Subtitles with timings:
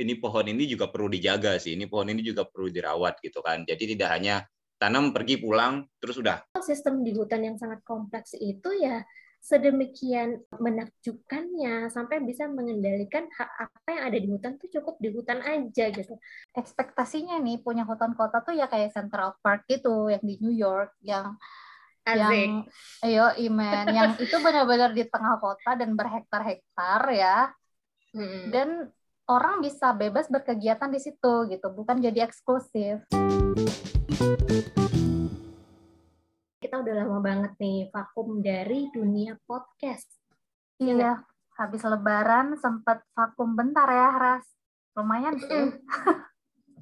[0.00, 1.76] ini pohon ini juga perlu dijaga sih.
[1.76, 3.68] Ini pohon ini juga perlu dirawat gitu kan.
[3.68, 4.42] Jadi tidak hanya
[4.80, 6.40] tanam pergi pulang terus udah.
[6.64, 9.04] Sistem di hutan yang sangat kompleks itu ya
[9.40, 15.40] sedemikian menakjubkannya sampai bisa mengendalikan hak apa yang ada di hutan tuh cukup di hutan
[15.40, 16.16] aja gitu.
[16.52, 20.92] Ekspektasinya nih punya hutan kota tuh ya kayak Central Park gitu yang di New York
[21.00, 21.40] yang
[22.04, 22.20] Asik.
[22.20, 22.52] yang
[23.04, 27.36] ayo iman yang itu benar-benar di tengah kota dan berhektar-hektar ya.
[28.10, 28.50] Hmm.
[28.50, 28.90] Dan
[29.30, 33.06] orang bisa bebas berkegiatan di situ gitu, bukan jadi eksklusif.
[36.58, 40.10] Kita udah lama banget nih vakum dari dunia podcast.
[40.82, 41.22] Iya,
[41.54, 44.46] habis lebaran sempat vakum bentar ya, Ras.
[44.98, 45.46] Lumayan sih.
[45.46, 45.72] Mm.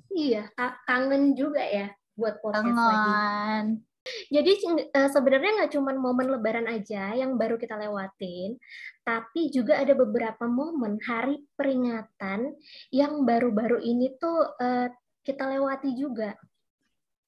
[0.09, 3.85] Iya, ka- kangen juga ya buat podcast lagi.
[4.29, 4.53] Jadi
[4.93, 8.61] eh, sebenarnya nggak cuma momen Lebaran aja yang baru kita lewatin,
[9.03, 12.53] tapi juga ada beberapa momen hari peringatan
[12.93, 14.89] yang baru-baru ini tuh eh,
[15.25, 16.37] kita lewati juga.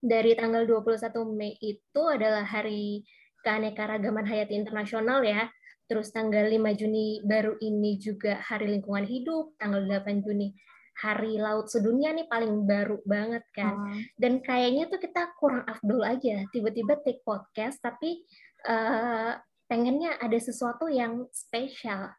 [0.00, 3.04] Dari tanggal 21 Mei itu adalah hari
[3.44, 5.48] keanekaragaman hayati internasional ya.
[5.84, 10.54] Terus tanggal 5 Juni baru ini juga Hari Lingkungan Hidup, tanggal 8 Juni
[11.00, 14.00] Hari Laut Sedunia nih paling baru banget kan Hmm.
[14.14, 18.20] dan kayaknya tuh kita kurang afdol aja tiba-tiba take podcast tapi
[18.62, 19.32] eh,
[19.64, 22.12] pengennya ada sesuatu yang spesial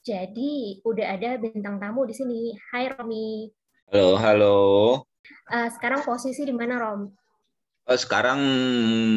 [0.00, 0.52] jadi
[0.82, 3.46] udah ada bintang tamu di sini Hai Romi
[3.88, 4.56] Halo, halo.
[5.46, 7.08] Eh, sekarang posisi di mana Rom
[7.84, 8.36] Oh, sekarang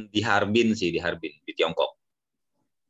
[0.07, 1.91] di Harbin sih, di Harbin, di Tiongkok.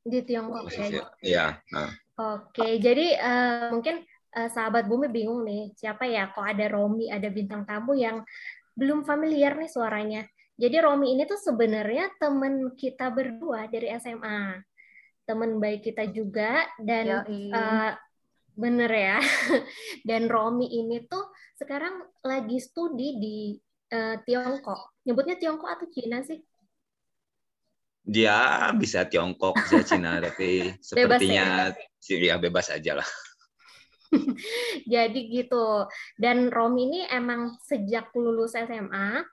[0.02, 0.94] di Tiongkok Posisi.
[0.94, 1.46] ya Iya.
[1.70, 1.90] Nah.
[2.36, 4.02] Oke jadi eh, mungkin
[4.36, 8.24] eh, sahabat bumi bingung nih siapa ya kok ada Romi ada bintang tamu yang
[8.76, 10.22] belum familiar nih suaranya
[10.56, 14.62] jadi Romi ini tuh sebenarnya temen kita berdua dari SMA
[15.26, 17.56] temen baik kita juga dan Yoi.
[17.56, 17.92] Eh,
[18.58, 19.18] bener ya.
[20.08, 23.38] Dan Romi ini tuh sekarang lagi studi di
[23.92, 25.02] eh, Tiongkok.
[25.08, 26.40] Nyebutnya Tiongkok atau Cina sih?
[28.02, 31.72] Dia bisa Tiongkok, bisa Cina, tapi sepertinya
[32.09, 33.09] ya bebas aja lah.
[34.94, 35.88] Jadi gitu.
[36.19, 39.23] Dan Romi ini emang sejak lulus SMA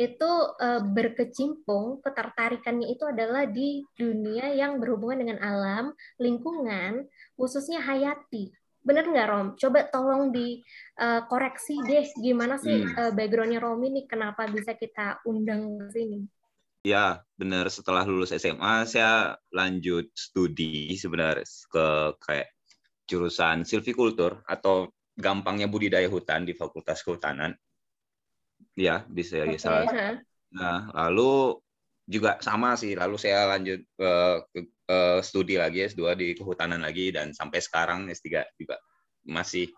[0.00, 0.30] itu
[0.64, 5.84] eh, berkecimpung ketertarikannya itu adalah di dunia yang berhubungan dengan alam,
[6.16, 7.04] lingkungan,
[7.36, 8.48] khususnya hayati.
[8.80, 9.46] Bener nggak Rom?
[9.60, 12.96] Coba tolong dikoreksi deh gimana sih Hmm.
[12.96, 16.20] eh, backgroundnya Romi nih kenapa bisa kita undang ke sini?
[16.80, 17.68] Ya, benar.
[17.68, 21.86] Setelah lulus SMA, saya lanjut studi sebenarnya ke
[22.24, 22.48] kayak
[23.10, 24.86] jurusan silvikultur atau
[25.18, 27.58] gampangnya budidaya hutan di Fakultas Kehutanan.
[28.78, 29.90] Ya, bisa ya Oke, salah.
[30.54, 31.58] Nah, lalu
[32.06, 32.94] juga sama sih.
[32.94, 38.06] Lalu saya lanjut eh, ke, ke studi lagi S2 di kehutanan lagi dan sampai sekarang
[38.06, 38.78] S3 juga
[39.26, 39.68] masih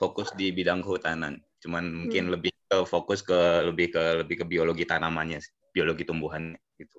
[0.00, 1.40] fokus di bidang kehutanan.
[1.60, 6.52] Cuman mungkin lebih ke fokus ke lebih ke lebih ke biologi tanamannya, sih, biologi tumbuhan
[6.76, 6.98] gitu.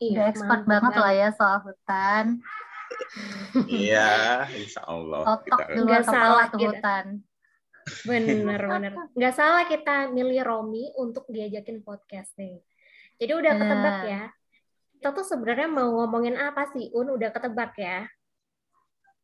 [0.00, 2.40] Udah expert banget lah ya soal hutan.
[3.68, 5.38] Iya, insya Allah.
[5.38, 6.58] Otak Kita- kepala salah kita.
[6.74, 7.06] hutan.
[8.08, 8.92] Bener, bener.
[9.12, 12.58] Nggak salah kita milih Romi untuk diajakin podcast nih.
[13.20, 13.62] Jadi udah Bener.
[13.70, 14.22] ketebak ya.
[14.98, 17.12] Kita tuh sebenarnya mau ngomongin apa sih, Un?
[17.12, 18.08] Udah ketebak ya?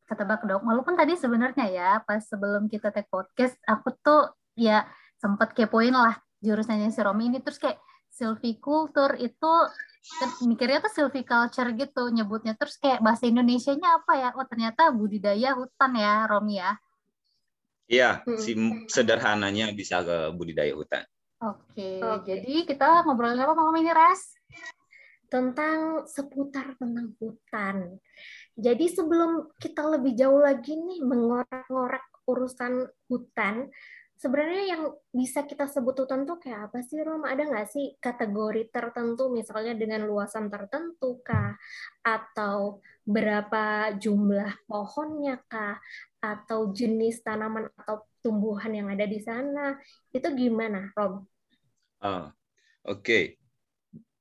[0.06, 0.66] ketebak dong.
[0.66, 4.82] Walaupun tadi sebenarnya ya pas sebelum kita take podcast aku tuh ya
[5.22, 7.78] sempet kepoin lah jurusannya si Romi ini terus kayak
[8.10, 9.52] silviculture itu
[10.44, 14.28] mikirnya tuh silviculture gitu nyebutnya terus kayak bahasa Indonesianya apa ya?
[14.36, 16.72] Oh ternyata budidaya hutan ya Romi ya.
[17.90, 18.38] Iya, Hmm.
[18.38, 21.02] sim- sederhananya bisa ke budidaya hutan.
[21.40, 22.22] Oke, Oke.
[22.22, 24.36] jadi kita ngobrolin apa malam ini Res?
[25.26, 27.96] Tentang seputar tentang hutan.
[28.54, 33.66] Jadi sebelum kita lebih jauh lagi nih mengorek-ngorek urusan hutan,
[34.20, 34.82] sebenarnya yang
[35.16, 37.24] bisa kita sebut hutan tuh kayak apa sih, Rom?
[37.24, 41.56] Ada nggak sih kategori tertentu, misalnya dengan luasan tertentu kah?
[42.04, 45.80] Atau berapa jumlah pohonnya kah?
[46.20, 49.80] Atau jenis tanaman atau tumbuhan yang ada di sana?
[50.12, 51.24] Itu gimana, Rom?
[52.04, 52.28] Ah,
[52.88, 53.36] Oke,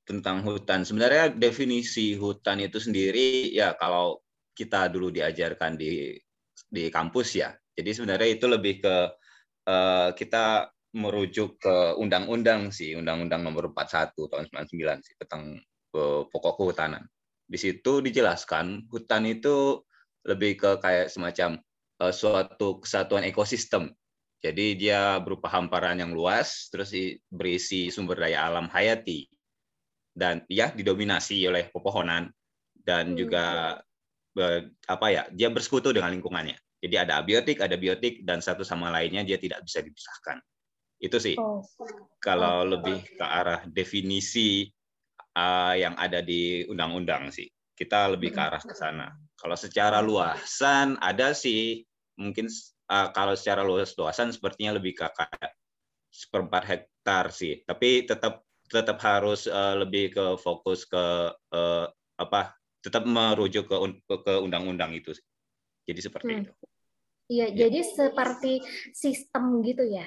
[0.04, 0.84] tentang hutan.
[0.84, 4.20] Sebenarnya definisi hutan itu sendiri ya kalau
[4.52, 6.12] kita dulu diajarkan di
[6.68, 7.56] di kampus ya.
[7.72, 8.96] Jadi sebenarnya itu lebih ke
[9.70, 15.62] eh, kita merujuk ke undang-undang sih, Undang-Undang Nomor 41 tahun 99 sih tentang
[15.94, 17.06] eh, pokok kehutanan.
[17.46, 19.86] Di situ dijelaskan hutan itu
[20.26, 21.62] lebih ke kayak semacam
[22.02, 23.94] eh, suatu kesatuan ekosistem
[24.40, 26.96] jadi dia berupa hamparan yang luas, terus
[27.28, 29.28] berisi sumber daya alam hayati,
[30.16, 32.32] dan ya didominasi oleh pepohonan
[32.88, 33.20] dan Hmm.
[33.20, 33.44] juga
[34.88, 36.56] apa ya dia bersekutu dengan lingkungannya.
[36.80, 40.40] Jadi ada abiotik, ada biotik, dan satu sama lainnya dia tidak bisa dipisahkan.
[41.00, 41.36] Itu sih.
[41.36, 41.64] Oh.
[42.24, 42.68] Kalau oh.
[42.76, 44.68] lebih ke arah definisi
[45.36, 47.48] uh, yang ada di undang-undang sih.
[47.76, 49.12] Kita lebih ke arah ke sana.
[49.40, 51.84] Kalau secara luasan ada sih
[52.20, 52.52] mungkin
[52.92, 55.56] uh, kalau secara luas-luasan sepertinya lebih ke kayak
[56.12, 57.64] seperempat hektar sih.
[57.64, 61.86] Tapi tetap tetap harus uh, lebih ke fokus ke uh,
[62.20, 62.56] apa?
[62.84, 63.76] Tetap merujuk ke
[64.24, 65.24] ke undang-undang itu sih.
[65.90, 66.42] Jadi seperti hmm.
[66.46, 66.54] itu.
[67.30, 67.56] Iya, ya.
[67.66, 68.54] jadi seperti
[68.94, 70.06] sistem gitu ya.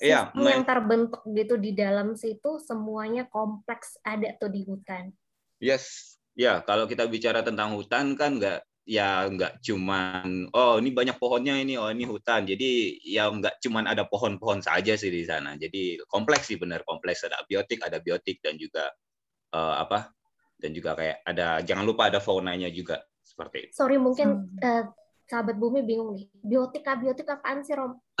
[0.00, 5.10] Iya, sistem yang terbentuk gitu di dalam situ semuanya kompleks ada tuh di hutan.
[5.60, 11.14] Yes, ya kalau kita bicara tentang hutan kan nggak ya nggak cuman oh ini banyak
[11.20, 15.54] pohonnya ini oh ini hutan jadi ya nggak cuman ada pohon-pohon saja sih di sana
[15.54, 18.90] jadi kompleks sih benar kompleks ada biotik ada biotik dan juga
[19.54, 20.10] uh, apa
[20.58, 23.04] dan juga kayak ada jangan lupa ada faunanya juga
[23.40, 23.72] seperti itu.
[23.72, 24.92] Sorry mungkin uh,
[25.24, 27.96] sahabat bumi bingung nih biotik abiotik apaan sih Rom?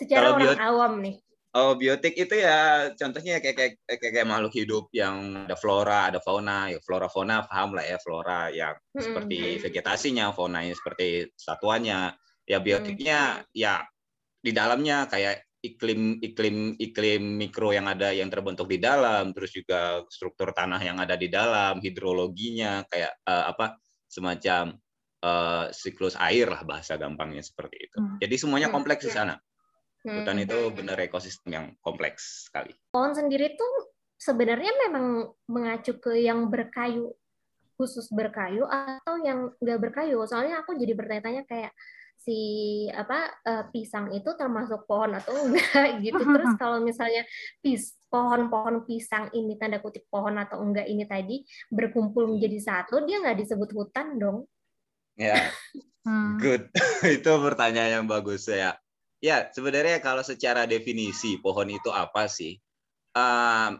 [0.00, 0.56] Secara Kalau orang biot...
[0.56, 1.16] awam nih.
[1.52, 6.16] Oh, biotik itu ya contohnya kayak kayak, kayak kayak makhluk hidup yang ada flora, ada
[6.16, 6.72] fauna.
[6.72, 9.04] Ya flora fauna paham lah ya, flora yang hmm.
[9.04, 12.16] seperti vegetasinya, faunanya seperti satuannya.
[12.48, 13.52] Ya biotiknya hmm.
[13.52, 13.84] ya
[14.40, 20.02] di dalamnya kayak iklim iklim iklim mikro yang ada yang terbentuk di dalam terus juga
[20.10, 23.78] struktur tanah yang ada di dalam hidrologinya kayak uh, apa
[24.10, 24.74] semacam
[25.22, 27.96] uh, siklus air lah bahasa gampangnya seperti itu.
[27.96, 28.18] Hmm.
[28.18, 28.76] Jadi semuanya hmm.
[28.76, 29.38] kompleks di sana.
[30.02, 30.20] Hmm.
[30.20, 32.74] Hutan itu benar ekosistem yang kompleks sekali.
[32.90, 37.14] Pohon sendiri tuh sebenarnya memang mengacu ke yang berkayu
[37.78, 40.22] khusus berkayu atau yang nggak berkayu.
[40.26, 41.72] Soalnya aku jadi bertanya-tanya kayak
[42.22, 42.40] si
[42.94, 46.22] apa uh, pisang itu termasuk pohon atau enggak gitu.
[46.22, 47.26] Terus kalau misalnya
[47.58, 53.18] pis pohon-pohon pisang ini tanda kutip pohon atau enggak ini tadi berkumpul menjadi satu, dia
[53.18, 54.38] nggak disebut hutan dong.
[55.18, 55.50] Ya,
[56.06, 56.38] hmm.
[56.38, 56.70] good.
[57.18, 58.78] itu pertanyaan yang bagus ya.
[59.22, 62.58] Ya, sebenarnya kalau secara definisi pohon itu apa sih?
[63.14, 63.78] Um,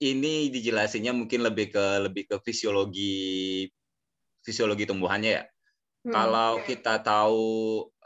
[0.00, 3.68] ini dijelasinnya mungkin lebih ke lebih ke fisiologi
[4.40, 5.44] fisiologi tumbuhannya ya.
[6.00, 6.12] Hmm.
[6.16, 7.48] Kalau kita tahu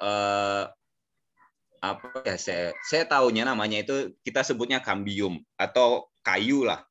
[0.02, 0.66] uh,
[1.84, 6.82] apa ya saya saya tahunya namanya itu kita sebutnya kambium atau kayu lah.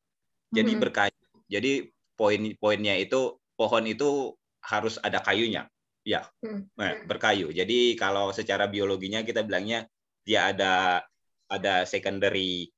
[0.53, 0.81] Jadi hmm.
[0.81, 1.25] berkayu.
[1.49, 1.71] Jadi
[2.13, 5.67] poin-poinnya itu pohon itu harus ada kayunya.
[6.03, 6.75] Ya, hmm.
[6.75, 7.51] nah, berkayu.
[7.55, 9.87] Jadi kalau secara biologinya kita bilangnya
[10.23, 11.03] dia ada
[11.47, 12.71] ada secondary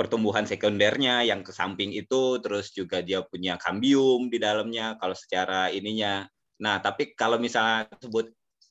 [0.00, 4.96] pertumbuhan sekundernya yang ke samping itu, terus juga dia punya kambium di dalamnya.
[4.96, 6.24] Kalau secara ininya,
[6.60, 8.30] nah tapi kalau misalnya sebut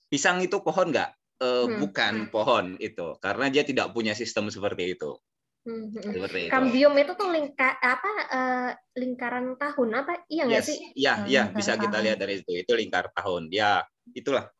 [0.10, 1.10] pisang itu pohon nggak?
[1.40, 1.80] Eh, hmm.
[1.80, 5.16] Bukan pohon itu, karena dia tidak punya sistem seperti itu.
[5.64, 6.12] Hmm, hmm.
[6.12, 6.52] Seperti itu.
[6.52, 8.70] Kambium itu tuh lingka, apa uh,
[9.00, 10.28] lingkaran tahun apa?
[10.28, 10.68] Iya nggak yes.
[10.68, 10.80] sih?
[11.00, 11.84] Iya, hmm, iya bisa tahun.
[11.88, 12.52] kita lihat dari itu.
[12.60, 13.48] Itu lingkar tahun.
[13.56, 14.52] Ya, itulah.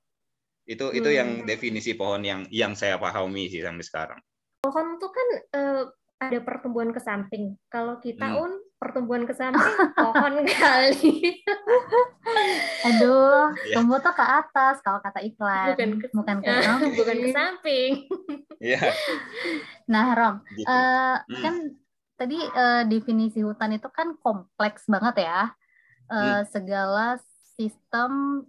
[0.64, 1.18] Itu itu hmm.
[1.20, 4.20] yang definisi pohon yang yang saya pahami sih sampai sekarang.
[4.64, 5.28] Pohon tuh kan
[5.60, 5.84] uh,
[6.24, 7.60] ada pertumbuhan ke samping.
[7.68, 8.40] Kalau kita hmm.
[8.40, 11.36] un pertumbuhan ke samping pohon kali.
[12.88, 13.76] Aduh, yeah.
[13.76, 15.76] tumbuh tuh ke atas kalau kata iklan.
[15.76, 16.54] Bukan ke, bukan ke,
[16.96, 17.92] bukan ke samping.
[18.64, 18.80] Iya.
[18.80, 18.92] yeah.
[19.92, 20.64] Nah, Rom, gitu.
[20.64, 21.44] uh, hmm.
[21.44, 21.56] kan
[22.16, 25.52] tadi uh, definisi hutan itu kan kompleks banget ya.
[26.10, 26.44] Uh, hmm.
[26.50, 27.22] segala
[27.60, 28.42] sistem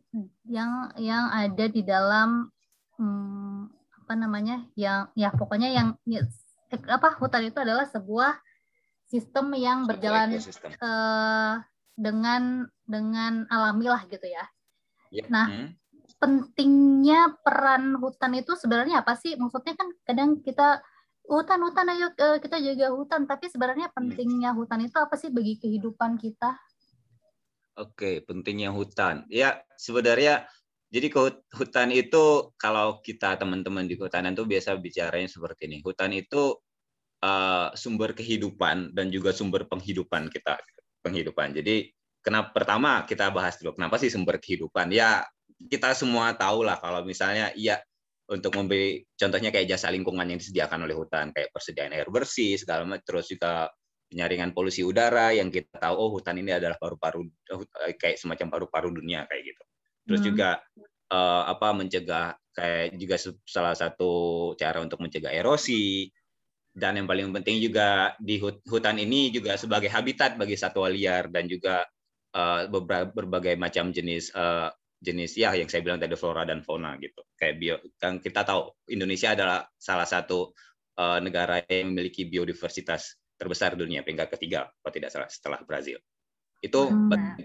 [0.46, 2.48] yang yang ada di dalam
[2.96, 3.66] hmm,
[4.06, 4.62] apa namanya?
[4.78, 6.22] yang ya pokoknya yang ya,
[6.70, 8.38] apa hutan itu adalah sebuah
[9.10, 10.38] sistem yang berjalan
[10.78, 11.58] uh,
[11.98, 14.46] dengan dengan alami lah gitu ya.
[15.10, 15.26] ya.
[15.26, 15.68] Nah, hmm.
[16.22, 19.34] pentingnya peran hutan itu sebenarnya apa sih?
[19.34, 20.78] Maksudnya kan kadang kita
[21.26, 23.96] hutan-hutan ayo uh, kita jaga hutan, tapi sebenarnya hmm.
[23.98, 26.54] pentingnya hutan itu apa sih bagi kehidupan kita?
[27.74, 29.26] Oke, pentingnya hutan.
[29.26, 30.46] Ya, sebenarnya
[30.90, 31.10] jadi
[31.54, 35.78] hutan itu kalau kita teman-teman di kehutanan tuh biasa bicaranya seperti ini.
[35.82, 36.58] Hutan itu
[37.24, 40.60] uh, sumber kehidupan dan juga sumber penghidupan kita
[41.04, 41.56] penghidupan.
[41.56, 41.88] Jadi
[42.20, 44.92] kenapa pertama kita bahas dulu kenapa sih sumber kehidupan?
[44.92, 45.24] Ya
[45.68, 47.80] kita semua tahu lah kalau misalnya ya
[48.30, 52.86] untuk memberi contohnya kayak jasa lingkungan yang disediakan oleh hutan kayak persediaan air bersih segala
[52.86, 53.68] macam terus juga
[54.06, 57.26] penyaringan polusi udara yang kita tahu oh hutan ini adalah paru-paru
[57.86, 59.62] eh, kayak semacam paru-paru dunia kayak gitu.
[60.06, 60.28] Terus hmm.
[60.34, 60.50] juga
[61.10, 64.12] uh, apa mencegah kayak juga salah satu
[64.58, 66.10] cara untuk mencegah erosi
[66.70, 71.50] dan yang paling penting juga di hutan ini juga sebagai habitat bagi satwa liar dan
[71.50, 71.82] juga
[72.34, 72.70] uh,
[73.10, 77.54] berbagai macam jenis uh, jenis ya yang saya bilang tadi flora dan fauna gitu kayak
[77.56, 80.52] bio kan kita tahu Indonesia adalah salah satu
[81.00, 85.96] uh, negara yang memiliki biodiversitas terbesar dunia peringkat ketiga kalau tidak salah setelah Brazil
[86.60, 87.40] Itu hmm.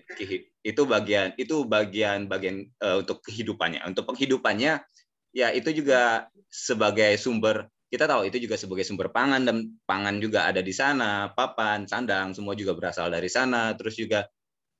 [0.59, 3.79] itu bagian itu bagian bagian uh, untuk kehidupannya.
[3.87, 4.83] Untuk penghidupannya
[5.31, 10.49] ya itu juga sebagai sumber kita tahu itu juga sebagai sumber pangan dan pangan juga
[10.49, 13.71] ada di sana, papan, sandang semua juga berasal dari sana.
[13.77, 14.25] Terus juga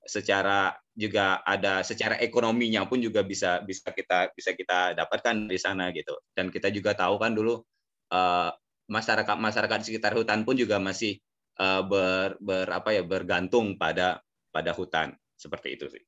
[0.06, 5.90] secara juga ada secara ekonominya pun juga bisa bisa kita bisa kita dapatkan di sana
[5.94, 6.14] gitu.
[6.34, 7.62] Dan kita juga tahu kan dulu
[8.10, 8.50] uh,
[8.90, 11.18] masyarakat masyarakat sekitar hutan pun juga masih
[11.58, 16.02] uh, ber, ber apa ya bergantung pada pada hutan seperti itu sih.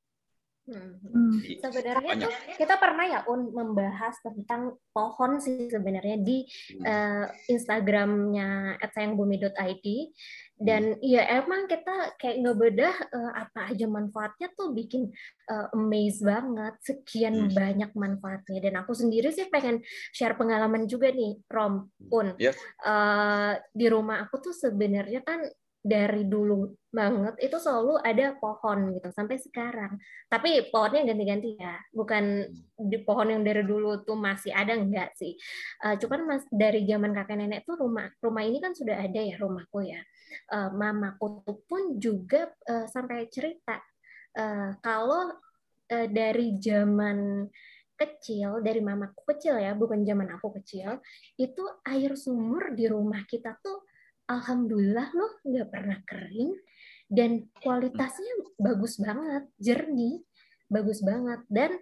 [0.69, 1.01] Hmm.
[1.01, 1.65] hmm.
[1.65, 6.85] Sebenarnya tuh kita pernah ya Un membahas tentang pohon sih sebenarnya di hmm.
[6.85, 9.87] uh, Instagramnya @sayangbumi.id
[10.59, 11.01] dan hmm.
[11.01, 15.09] ya emang kita kayak ngebedah uh, apa aja manfaatnya tuh bikin
[15.49, 17.55] uh, amaze banget sekian hmm.
[17.55, 19.81] banyak manfaatnya dan aku sendiri sih pengen
[20.13, 22.53] share pengalaman juga nih Rom Un yeah.
[22.83, 25.47] uh, di rumah aku tuh sebenarnya kan
[25.89, 29.97] dari dulu banget itu selalu ada pohon gitu sampai sekarang.
[30.29, 32.45] Tapi pohonnya ganti-ganti ya, bukan
[32.77, 35.33] di pohon yang dari dulu tuh masih ada enggak sih.
[35.81, 39.41] Uh, cuman mas dari zaman kakek nenek tuh rumah rumah ini kan sudah ada ya
[39.41, 40.01] rumahku ya.
[40.53, 43.81] Uh, mamaku pun juga uh, sampai cerita
[44.37, 45.33] uh, kalau
[45.89, 47.49] uh, dari zaman
[47.99, 51.03] kecil dari mamaku kecil ya bukan zaman aku kecil
[51.35, 53.83] itu air sumur di rumah kita tuh
[54.29, 56.53] alhamdulillah loh nggak pernah kering
[57.09, 60.21] dan kualitasnya bagus banget, jernih,
[60.69, 61.41] bagus banget.
[61.49, 61.73] Dan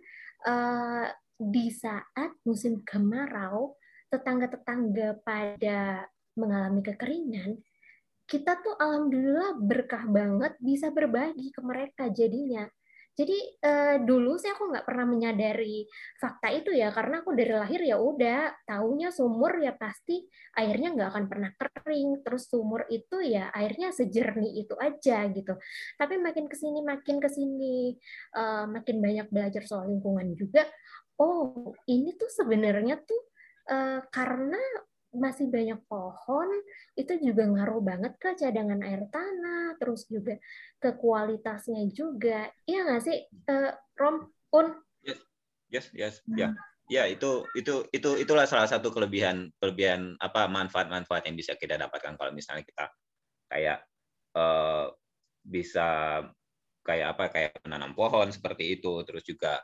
[0.47, 3.75] uh, di saat musim kemarau,
[4.07, 6.07] tetangga-tetangga pada
[6.39, 7.59] mengalami kekeringan,
[8.27, 12.71] kita tuh alhamdulillah berkah banget bisa berbagi ke mereka jadinya.
[13.17, 15.89] Jadi uh, dulu sih aku nggak pernah menyadari
[16.21, 20.21] fakta itu ya karena aku dari lahir ya udah taunya sumur ya pasti
[20.53, 25.57] airnya nggak akan pernah kering terus sumur itu ya airnya sejernih itu aja gitu.
[25.97, 27.97] Tapi makin ke sini makin ke sini
[28.37, 30.69] uh, makin banyak belajar soal lingkungan juga.
[31.17, 33.33] Oh ini tuh sebenarnya tuh
[33.73, 34.61] uh, karena
[35.17, 36.49] masih banyak pohon
[36.95, 40.37] itu juga ngaruh banget ke cadangan air tanah terus juga
[40.79, 42.53] ke kualitasnya juga.
[42.69, 43.19] Iya nggak sih
[43.49, 44.29] uh, Rom?
[44.55, 44.67] Un?
[45.03, 45.21] Yes
[45.69, 46.15] yes yes.
[46.29, 46.39] Hmm.
[46.39, 46.49] ya
[46.87, 52.15] ya itu itu itu itulah salah satu kelebihan kelebihan apa manfaat-manfaat yang bisa kita dapatkan
[52.15, 52.87] kalau misalnya kita
[53.51, 53.83] kayak
[54.39, 54.95] uh,
[55.43, 56.23] bisa
[56.87, 59.59] kayak apa kayak menanam pohon seperti itu terus juga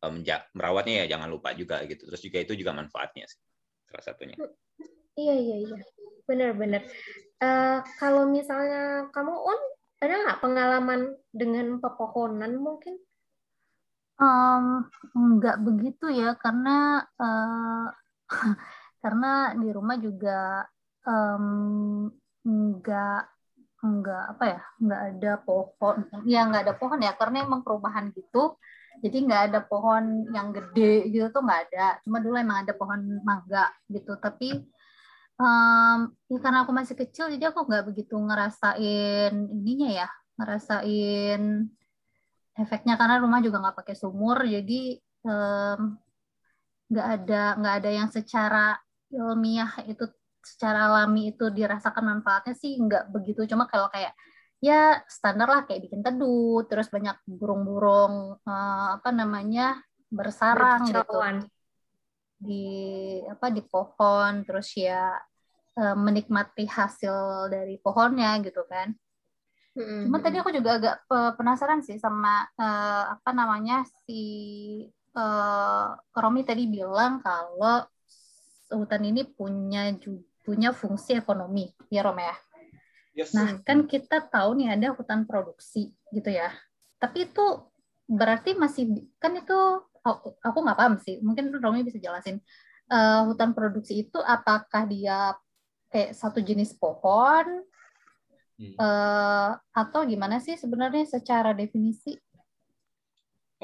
[0.00, 0.24] um,
[0.56, 2.08] merawatnya ya jangan lupa juga gitu.
[2.08, 3.40] Terus juga itu juga manfaatnya sih
[3.94, 4.34] salah satunya
[5.14, 5.78] Iya iya iya,
[6.26, 6.82] benar-benar.
[7.38, 9.60] Uh, kalau misalnya kamu on
[10.02, 12.98] ada nggak pengalaman dengan pepohonan mungkin?
[14.18, 14.90] Um,
[15.38, 17.94] nggak begitu ya karena uh,
[19.06, 20.66] karena di rumah juga
[21.06, 22.10] um,
[22.42, 23.22] nggak
[23.84, 25.96] nggak apa ya nggak ada pohon
[26.26, 28.58] ya nggak ada pohon ya karena emang perubahan gitu
[29.02, 31.98] jadi nggak ada pohon yang gede gitu tuh nggak ada.
[32.04, 34.14] Cuma dulu emang ada pohon mangga gitu.
[34.18, 34.62] Tapi
[35.38, 35.98] um,
[36.30, 40.08] ya karena aku masih kecil jadi aku nggak begitu ngerasain ininya ya
[40.38, 41.42] ngerasain
[42.54, 42.94] efeknya.
[43.00, 45.00] Karena rumah juga nggak pakai sumur jadi
[46.90, 48.78] nggak um, ada nggak ada yang secara
[49.10, 50.04] ilmiah itu
[50.44, 53.48] secara alami itu dirasakan manfaatnya sih nggak begitu.
[53.48, 54.12] Cuma kalau kayak
[54.64, 59.76] ya standar lah kayak bikin teduh terus banyak burung-burung uh, apa namanya
[60.08, 61.04] bersarang gitu
[62.40, 62.66] di
[63.28, 65.20] apa di pohon terus ya
[65.76, 68.96] uh, menikmati hasil dari pohonnya gitu kan.
[69.74, 70.00] Mm-hmm.
[70.06, 70.96] Cuma tadi aku juga agak
[71.34, 74.22] penasaran sih sama uh, apa namanya si
[75.18, 77.82] uh, Romi tadi bilang kalau
[78.70, 79.90] hutan ini punya
[80.44, 82.36] punya fungsi ekonomi ya Rom ya.
[83.14, 83.30] Yes.
[83.30, 86.50] Nah kan kita tahu nih ada hutan produksi gitu ya.
[86.98, 87.46] Tapi itu
[88.10, 89.58] berarti masih kan itu
[90.42, 91.22] aku nggak paham sih.
[91.22, 92.42] Mungkin Romi bisa jelasin.
[92.84, 95.32] Uh, hutan produksi itu apakah dia
[95.88, 97.64] kayak satu jenis pohon
[98.60, 98.76] hmm.
[98.76, 102.12] uh, atau gimana sih sebenarnya secara definisi?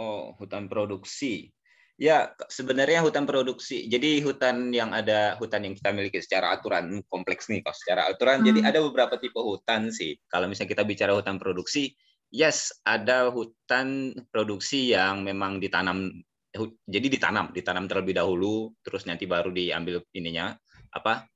[0.00, 1.52] Oh, hutan produksi.
[2.00, 3.85] Ya, sebenarnya hutan produksi.
[3.85, 8.40] Jadi hutan yang ada hutan yang kita miliki secara aturan kompleks nih, kalau secara aturan.
[8.40, 8.49] Hmm.
[8.49, 10.16] Jadi ada beberapa tipe hutan sih.
[10.33, 11.92] Kalau misalnya kita bicara hutan produksi,
[12.33, 16.09] yes, ada hutan produksi yang memang ditanam
[16.88, 20.57] jadi ditanam, ditanam terlebih dahulu, terus nanti baru diambil ininya
[20.90, 21.28] apa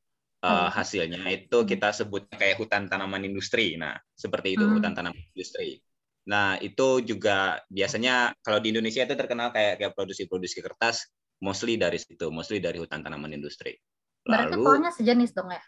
[0.42, 1.68] uh, hasilnya itu hmm.
[1.68, 3.76] kita sebut kayak hutan tanaman industri.
[3.76, 4.80] Nah, seperti itu hmm.
[4.80, 5.78] hutan tanaman industri.
[6.24, 11.12] Nah, itu juga biasanya kalau di Indonesia itu terkenal kayak kayak produksi-produksi kertas
[11.44, 13.76] mostly dari situ, mostly dari hutan tanaman industri.
[14.24, 15.62] Lalu Berarti pohonnya sejenis dong ya?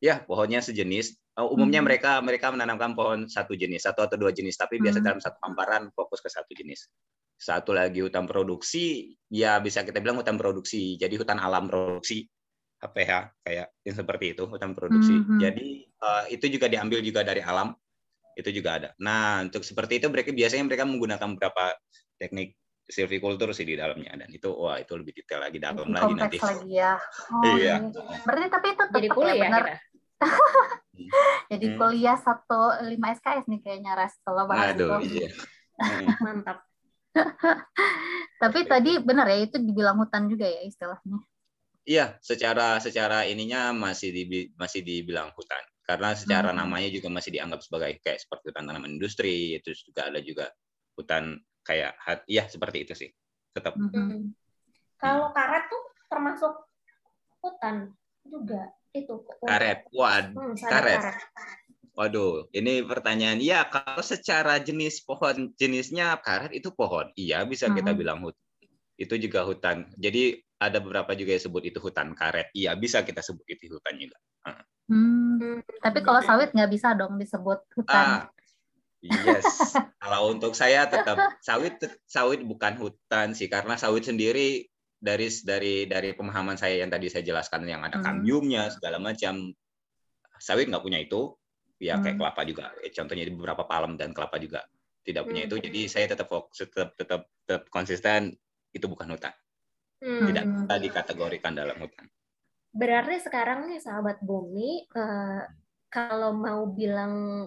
[0.00, 1.16] Ya, pohonnya sejenis.
[1.40, 1.88] umumnya hmm.
[1.88, 5.06] mereka mereka menanamkan pohon satu jenis, satu atau dua jenis, tapi biasa hmm.
[5.08, 6.84] dalam satu hamparan fokus ke satu jenis.
[7.40, 11.00] Satu lagi hutan produksi, ya bisa kita bilang hutan produksi.
[11.00, 12.28] Jadi hutan alam produksi,
[12.76, 15.16] HPH kayak yang seperti itu hutan produksi.
[15.16, 15.24] Hmm.
[15.24, 15.40] hmm.
[15.40, 15.68] Jadi
[16.04, 17.72] uh, itu juga diambil juga dari alam,
[18.40, 18.88] itu juga ada.
[18.98, 21.76] Nah untuk seperti itu mereka biasanya mereka menggunakan beberapa
[22.16, 22.56] teknik
[22.90, 26.38] silvicultur sih di dalamnya dan itu wah itu lebih detail lagi dalam lebih lagi nanti.
[26.42, 26.94] lagi ya.
[27.30, 27.54] Oh, iya.
[27.56, 27.74] iya.
[28.26, 29.62] Berarti tapi itu tetap jadi kuliah ya, benar.
[31.54, 31.78] jadi hmm.
[31.78, 35.22] kuliah satu lima SKS nih kayaknya ras kalau bahas Aduh, itu.
[35.22, 35.30] Iya.
[36.26, 36.58] Mantap.
[38.42, 41.22] tapi tadi benar ya itu dibilang hutan juga ya istilahnya.
[41.88, 44.22] Iya, secara secara ininya masih di
[44.54, 46.58] masih dibilang hutan karena secara hmm.
[46.62, 50.46] namanya juga masih dianggap sebagai kayak seperti hutan tanaman industri, itu juga ada juga
[50.94, 51.98] hutan kayak
[52.30, 53.10] ya seperti itu sih
[53.50, 54.32] tetap mm -hmm.
[54.96, 56.52] kalau karet tuh termasuk
[57.42, 57.92] hutan
[58.24, 61.00] juga itu karet wad hmm, karet.
[61.02, 61.18] karet
[61.90, 63.42] Waduh, ini pertanyaan.
[63.42, 67.12] Ya, kalau secara jenis pohon jenisnya karet itu pohon.
[67.18, 67.76] Iya, bisa hmm.
[67.76, 68.40] kita bilang hutan.
[68.96, 69.90] Itu juga hutan.
[69.98, 72.48] Jadi ada beberapa juga yang sebut itu hutan karet.
[72.56, 74.16] Iya, bisa kita sebut itu hutan juga.
[74.90, 75.62] Hmm.
[75.78, 78.26] Tapi kalau sawit nggak bisa dong disebut hutan.
[78.26, 78.28] Ah,
[79.00, 79.72] Yes.
[80.04, 84.68] Kalau untuk saya tetap sawit sawit bukan hutan sih karena sawit sendiri
[85.00, 88.04] dari dari dari pemahaman saya yang tadi saya jelaskan yang ada hmm.
[88.04, 89.56] kambiumnya segala macam
[90.36, 91.32] sawit nggak punya itu
[91.80, 92.20] ya kayak hmm.
[92.20, 94.60] kelapa juga eh, contohnya di beberapa palem dan kelapa juga
[95.00, 95.48] tidak punya hmm.
[95.48, 98.36] itu jadi saya tetap fokus tetap tetap, tetap konsisten
[98.76, 99.32] itu bukan hutan
[100.04, 100.28] hmm.
[100.28, 102.04] tidak bisa dikategorikan dalam hutan
[102.70, 105.42] berarti sekarang nih sahabat bumi uh,
[105.90, 107.46] kalau mau bilang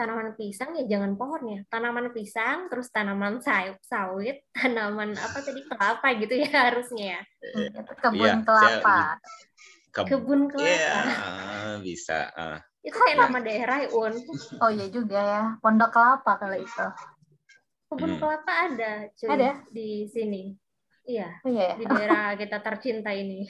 [0.00, 3.44] tanaman pisang ya jangan pohonnya tanaman pisang terus tanaman
[3.84, 7.20] sawit tanaman apa tadi kelapa gitu ya harusnya ya.
[8.00, 9.20] Kebun ya, kelapa.
[9.92, 10.72] ke, kebun kelapa.
[10.72, 11.02] ya,
[11.84, 12.56] bisa uh.
[12.80, 13.20] itu kayak ya.
[13.28, 14.14] nama daerah un
[14.64, 15.42] oh iya juga ya.
[15.60, 16.88] Pondok kelapa kali itu.
[17.92, 18.20] Kebun hmm.
[18.24, 19.50] kelapa ada cuy ada?
[19.68, 20.56] di sini.
[21.04, 21.76] Iya oh, iya, iya.
[21.76, 23.44] di daerah kita tercinta ini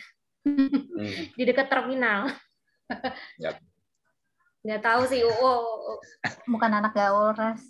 [0.51, 1.37] hmm.
[1.39, 2.31] di dekat terminal
[3.39, 3.59] yep.
[4.61, 5.97] Nggak tahu sih, oh,
[6.45, 7.65] bukan anak gaul, Ras.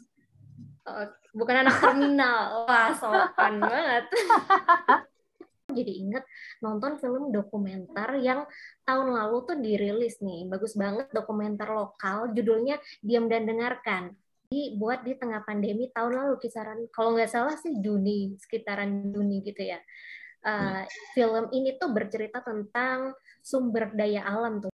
[0.83, 1.07] Oh,
[1.38, 2.66] bukan anak terminal.
[2.66, 4.11] Wah, sopan banget.
[5.77, 6.27] Jadi inget
[6.59, 8.43] nonton film dokumenter yang
[8.83, 10.51] tahun lalu tuh dirilis nih.
[10.51, 14.11] Bagus banget dokumenter lokal, judulnya Diam dan Dengarkan.
[14.51, 19.62] Dibuat di tengah pandemi tahun lalu kisaran, kalau nggak salah sih Juni, sekitaran Juni gitu
[19.62, 19.79] ya.
[20.40, 23.12] Uh, film ini tuh bercerita tentang
[23.44, 24.72] sumber daya alam tuh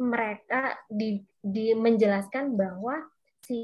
[0.00, 3.04] mereka di, di menjelaskan bahwa
[3.44, 3.60] si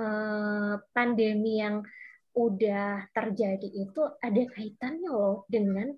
[0.00, 1.84] uh, pandemi yang
[2.32, 5.92] udah terjadi itu ada kaitannya loh dengan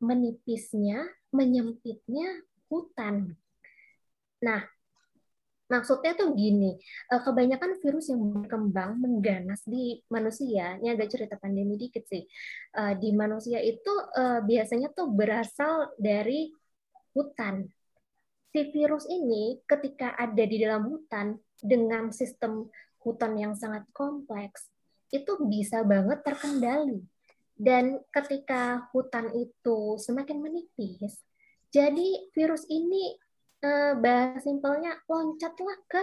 [0.00, 3.34] menipisnya, menyempitnya hutan.
[4.40, 4.64] Nah,
[5.70, 6.76] maksudnya tuh gini,
[7.08, 12.26] eh, kebanyakan virus yang berkembang mengganas di manusia, ini agak cerita pandemi dikit sih,
[12.74, 13.92] eh, di manusia itu
[14.44, 16.50] biasanya tuh berasal dari
[17.14, 17.70] hutan
[18.50, 22.66] si virus ini ketika ada di dalam hutan dengan sistem
[22.98, 24.66] hutan yang sangat kompleks
[25.14, 27.02] itu bisa banget terkendali.
[27.60, 31.20] Dan ketika hutan itu semakin menipis,
[31.68, 33.20] jadi virus ini
[33.64, 36.02] eh, bahasa simpelnya loncatlah ke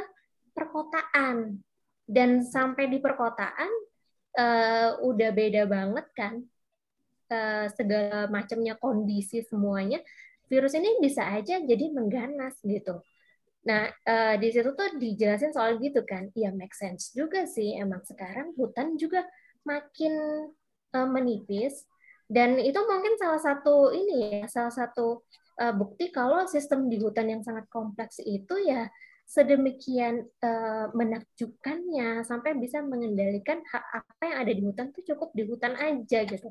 [0.54, 1.62] perkotaan.
[2.08, 3.72] Dan sampai di perkotaan
[4.40, 6.34] eh, udah beda banget kan
[7.30, 10.00] eh, segala macamnya kondisi semuanya
[10.48, 13.04] virus ini bisa aja jadi mengganas gitu.
[13.68, 16.32] Nah, uh, di situ tuh dijelasin soal gitu kan.
[16.40, 17.76] Ya make sense juga sih.
[17.76, 19.28] Emang sekarang hutan juga
[19.68, 20.48] makin
[20.96, 21.84] uh, menipis
[22.28, 25.24] dan itu mungkin salah satu ini ya, salah satu
[25.62, 28.88] uh, bukti kalau sistem di hutan yang sangat kompleks itu ya
[29.28, 35.44] sedemikian uh, menakjubkannya sampai bisa mengendalikan hak apa yang ada di hutan tuh cukup di
[35.44, 36.48] hutan aja gitu.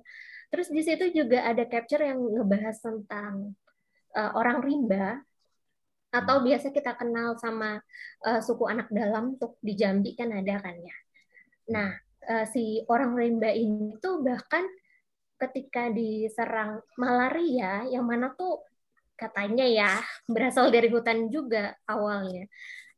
[0.53, 3.57] Terus di situ juga ada capture yang ngebahas tentang
[4.13, 5.25] uh, orang rimba
[6.13, 7.81] atau biasa kita kenal sama
[8.29, 10.97] uh, suku anak dalam untuk di Jambi kan ada kan ya.
[11.73, 11.91] Nah,
[12.29, 14.69] uh, si orang rimba ini tuh bahkan
[15.37, 18.65] ketika diserang malaria yang mana tuh
[19.17, 19.91] katanya ya
[20.29, 22.47] berasal dari hutan juga awalnya.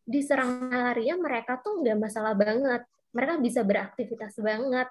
[0.04, 2.82] Diserang malaria mereka tuh nggak masalah banget.
[3.14, 4.88] Mereka bisa beraktivitas banget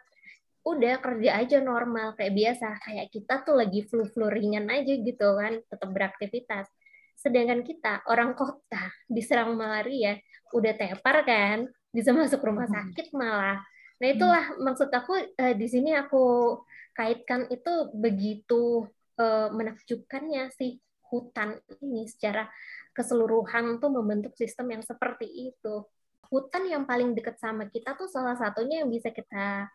[0.68, 5.64] udah kerja aja normal kayak biasa kayak kita tuh lagi flu-flu ringan aja gitu kan
[5.64, 6.68] tetap beraktivitas
[7.16, 10.20] sedangkan kita orang kota diserang malaria
[10.52, 13.64] udah tepar kan bisa masuk rumah sakit malah
[13.98, 14.60] nah itulah hmm.
[14.68, 16.60] maksud aku uh, di sini aku
[16.92, 18.92] kaitkan itu begitu
[19.24, 22.48] uh, menakjubkannya sih hutan ini secara
[22.96, 25.86] keseluruhan tuh membentuk sistem yang seperti itu.
[26.28, 29.70] Hutan yang paling dekat sama kita tuh salah satunya yang bisa kita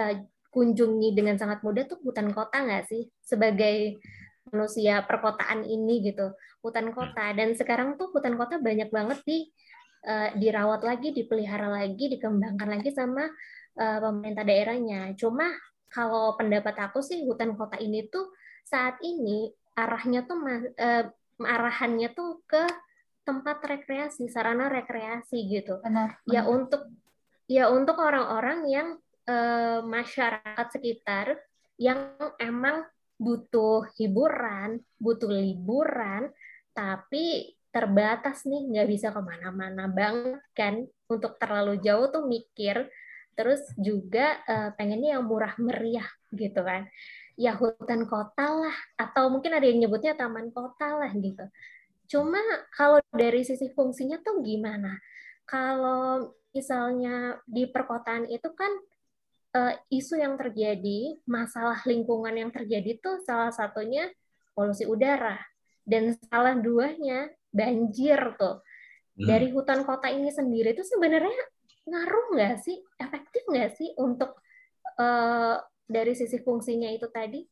[0.00, 0.14] uh,
[0.50, 3.06] kunjungi dengan sangat mudah tuh hutan kota nggak sih?
[3.22, 3.98] Sebagai
[4.50, 7.32] manusia perkotaan ini gitu, hutan kota.
[7.32, 9.38] Dan sekarang tuh hutan kota banyak banget di
[10.06, 13.26] uh, dirawat lagi, dipelihara lagi, dikembangkan lagi sama
[13.78, 15.14] uh, pemerintah daerahnya.
[15.16, 15.48] Cuma
[15.90, 18.34] kalau pendapat aku sih hutan kota ini tuh
[18.66, 20.38] saat ini arahnya tuh
[20.78, 21.04] uh,
[21.42, 22.62] arahannya tuh ke
[23.24, 25.80] tempat rekreasi, sarana rekreasi gitu.
[25.80, 26.20] Benar.
[26.28, 26.86] Ya untuk
[27.48, 28.88] ya untuk orang-orang yang
[29.24, 31.40] eh, masyarakat sekitar
[31.80, 32.84] yang emang
[33.16, 36.28] butuh hiburan, butuh liburan,
[36.76, 40.84] tapi terbatas nih, nggak bisa ke mana-mana banget kan.
[41.08, 42.86] Untuk terlalu jauh tuh mikir,
[43.32, 46.86] terus juga eh, pengennya yang murah meriah gitu kan
[47.34, 51.44] ya hutan kota lah atau mungkin ada yang nyebutnya taman kota lah gitu.
[52.06, 52.40] Cuma
[52.74, 55.00] kalau dari sisi fungsinya tuh gimana?
[55.44, 58.72] Kalau misalnya di perkotaan itu kan
[59.56, 64.08] uh, isu yang terjadi, masalah lingkungan yang terjadi tuh salah satunya
[64.54, 65.36] polusi udara
[65.82, 68.62] dan salah duanya banjir tuh.
[69.14, 69.26] Hmm.
[69.30, 71.42] Dari hutan kota ini sendiri tuh sebenarnya
[71.84, 74.38] ngaruh nggak sih, efektif nggak sih untuk
[74.98, 77.44] uh, dari sisi fungsinya itu tadi?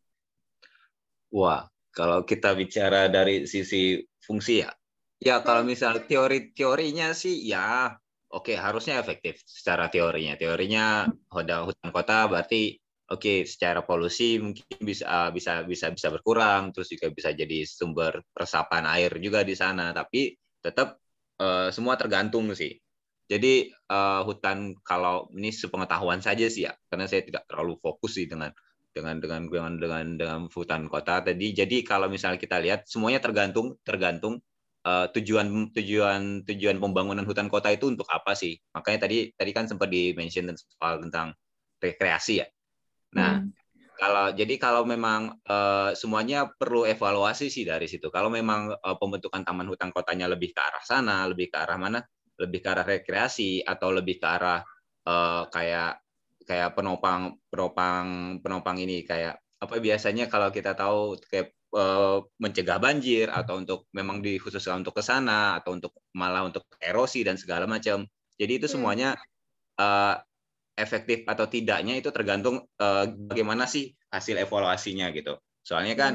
[1.32, 4.70] Wah, kalau kita bicara dari sisi fungsi ya,
[5.20, 7.92] ya kalau misal teori-teorinya sih ya
[8.32, 10.36] oke okay, harusnya efektif secara teorinya.
[10.36, 12.76] Teorinya hutan kota berarti
[13.12, 18.24] oke okay, secara polusi mungkin bisa bisa bisa bisa berkurang, terus juga bisa jadi sumber
[18.32, 19.92] resapan air juga di sana.
[19.92, 21.00] Tapi tetap
[21.40, 22.72] uh, semua tergantung sih
[23.32, 28.28] jadi uh, hutan kalau ini sepengetahuan saja sih ya, karena saya tidak terlalu fokus sih
[28.28, 28.52] dengan
[28.92, 31.56] dengan dengan dengan dengan dengan hutan kota tadi.
[31.56, 34.44] Jadi kalau misalnya kita lihat semuanya tergantung tergantung
[34.84, 38.60] uh, tujuan tujuan tujuan pembangunan hutan kota itu untuk apa sih?
[38.76, 41.32] Makanya tadi tadi kan sempat di mention soal tentang
[41.80, 42.46] rekreasi ya.
[43.16, 43.48] Nah, hmm.
[43.96, 48.12] kalau jadi kalau memang uh, semuanya perlu evaluasi sih dari situ.
[48.12, 52.04] Kalau memang uh, pembentukan taman hutan kotanya lebih ke arah sana, lebih ke arah mana?
[52.40, 54.60] Lebih ke arah rekreasi atau lebih ke arah
[55.08, 56.00] uh, kayak
[56.42, 63.30] kayak penopang penopang penopang ini kayak apa biasanya kalau kita tahu kayak uh, mencegah banjir
[63.30, 68.04] atau untuk memang dikhususkan untuk ke sana atau untuk malah untuk erosi dan segala macam.
[68.36, 68.74] Jadi itu hmm.
[68.74, 69.10] semuanya
[69.78, 70.18] uh,
[70.74, 75.38] efektif atau tidaknya itu tergantung uh, bagaimana sih hasil evaluasinya gitu.
[75.62, 76.12] Soalnya kan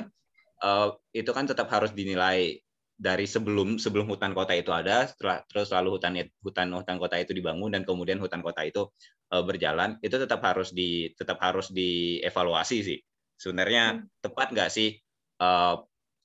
[0.61, 2.59] uh, itu kan tetap harus dinilai
[2.97, 7.31] dari sebelum sebelum hutan kota itu ada, setelah terus lalu hutan hutan hutan kota itu
[7.37, 8.89] dibangun dan kemudian hutan kota itu
[9.29, 12.99] uh, berjalan, itu tetap harus di tetap harus dievaluasi sih.
[13.37, 14.25] Sebenarnya hmm.
[14.25, 14.97] tepat nggak sih
[15.45, 15.77] uh,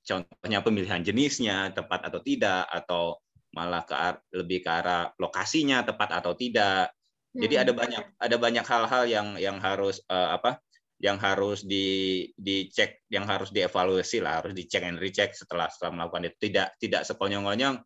[0.03, 3.21] contohnya pemilihan jenisnya tepat atau tidak atau
[3.53, 3.95] malah ke
[4.33, 6.89] lebih ke arah lokasinya tepat atau tidak.
[7.37, 7.63] Jadi hmm.
[7.69, 10.57] ada banyak ada banyak hal-hal yang yang harus uh, apa
[11.03, 16.31] yang harus di dicek, yang harus dievaluasi lah, harus dicek and recheck setelah setelah melakukan
[16.31, 16.37] itu.
[16.47, 17.83] Tidak tidak sekonyong-konyong.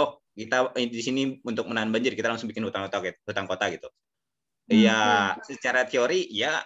[0.00, 3.88] Oh, kita di sini untuk menahan banjir kita langsung bikin hutan kota hutan kota gitu.
[4.72, 5.44] Iya, hmm.
[5.44, 6.64] secara teori ya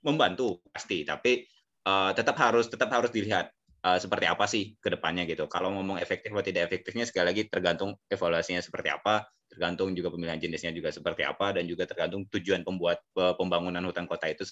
[0.00, 1.44] membantu pasti, tapi
[1.84, 3.52] uh, tetap harus tetap harus dilihat
[3.84, 5.44] uh, seperti apa sih ke depannya gitu.
[5.52, 10.40] Kalau ngomong efektif atau tidak efektifnya sekali lagi tergantung evaluasinya seperti apa, tergantung juga pemilihan
[10.40, 14.48] jenisnya juga seperti apa dan juga tergantung tujuan pembuat uh, pembangunan hutan kota itu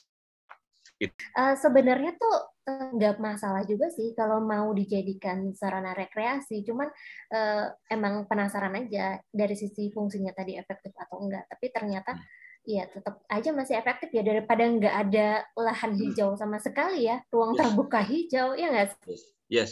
[1.34, 2.36] Uh, sebenarnya tuh
[2.70, 6.88] eh, nggak masalah juga sih kalau mau dijadikan sarana rekreasi, cuman
[7.34, 11.44] uh, emang penasaran aja dari sisi fungsinya tadi efektif atau enggak.
[11.50, 12.24] Tapi ternyata hmm.
[12.64, 15.28] ya tetap aja masih efektif ya daripada nggak ada
[15.58, 16.00] lahan hmm.
[16.00, 17.60] hijau sama sekali ya, ruang yes.
[17.60, 18.88] terbuka hijau ya nggak?
[19.04, 19.24] Yes.
[19.50, 19.70] yes.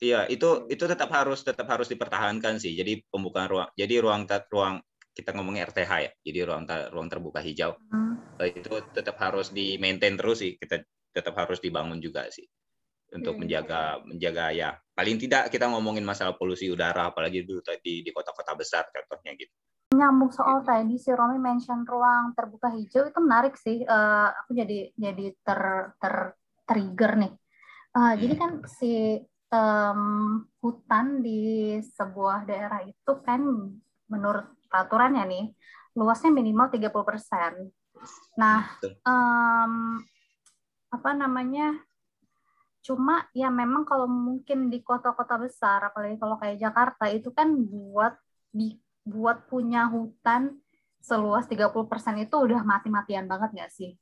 [0.00, 2.72] Iya, itu itu tetap harus tetap harus dipertahankan sih.
[2.72, 7.74] Jadi pembukaan ruang, jadi ruang ruang kita ngomongnya RTH ya, jadi ruang ruang terbuka hijau
[7.76, 8.40] hmm.
[8.46, 12.46] itu tetap harus di maintain terus sih, kita tetap harus dibangun juga sih
[13.10, 13.40] untuk hmm.
[13.42, 18.54] menjaga menjaga ya paling tidak kita ngomongin masalah polusi udara apalagi dulu tadi di kota-kota
[18.54, 19.50] besar contohnya gitu
[19.90, 24.94] nyambung soal tadi si Romi mention ruang terbuka hijau itu menarik sih uh, aku jadi
[24.94, 25.60] jadi ter
[25.98, 26.14] ter
[26.62, 27.32] trigger nih
[27.98, 28.16] uh, hmm.
[28.22, 29.18] jadi kan si
[29.50, 30.02] um,
[30.62, 33.42] hutan di sebuah daerah itu kan
[34.06, 35.44] menurut peraturannya nih
[35.98, 37.68] luasnya minimal 30%.
[38.38, 38.70] Nah,
[39.04, 39.98] um,
[40.88, 41.74] apa namanya?
[42.80, 48.16] Cuma ya memang kalau mungkin di kota-kota besar, apalagi kalau kayak Jakarta itu kan buat
[48.48, 50.56] di buat punya hutan
[51.00, 53.96] seluas 30% itu udah mati-matian banget nggak sih?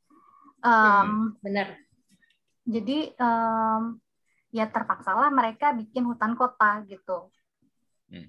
[0.62, 1.68] Um, hmm, benar.
[2.68, 3.98] Jadi um,
[4.54, 7.30] ya terpaksalah mereka bikin hutan kota gitu.
[8.10, 8.28] Hmm.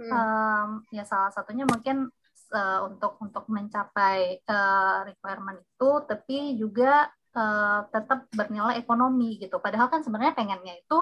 [0.00, 2.08] Um, ya salah satunya mungkin
[2.52, 9.58] uh, untuk untuk mencapai uh, requirement itu, tapi juga uh, tetap bernilai ekonomi gitu.
[9.58, 10.98] Padahal kan sebenarnya pengennya itu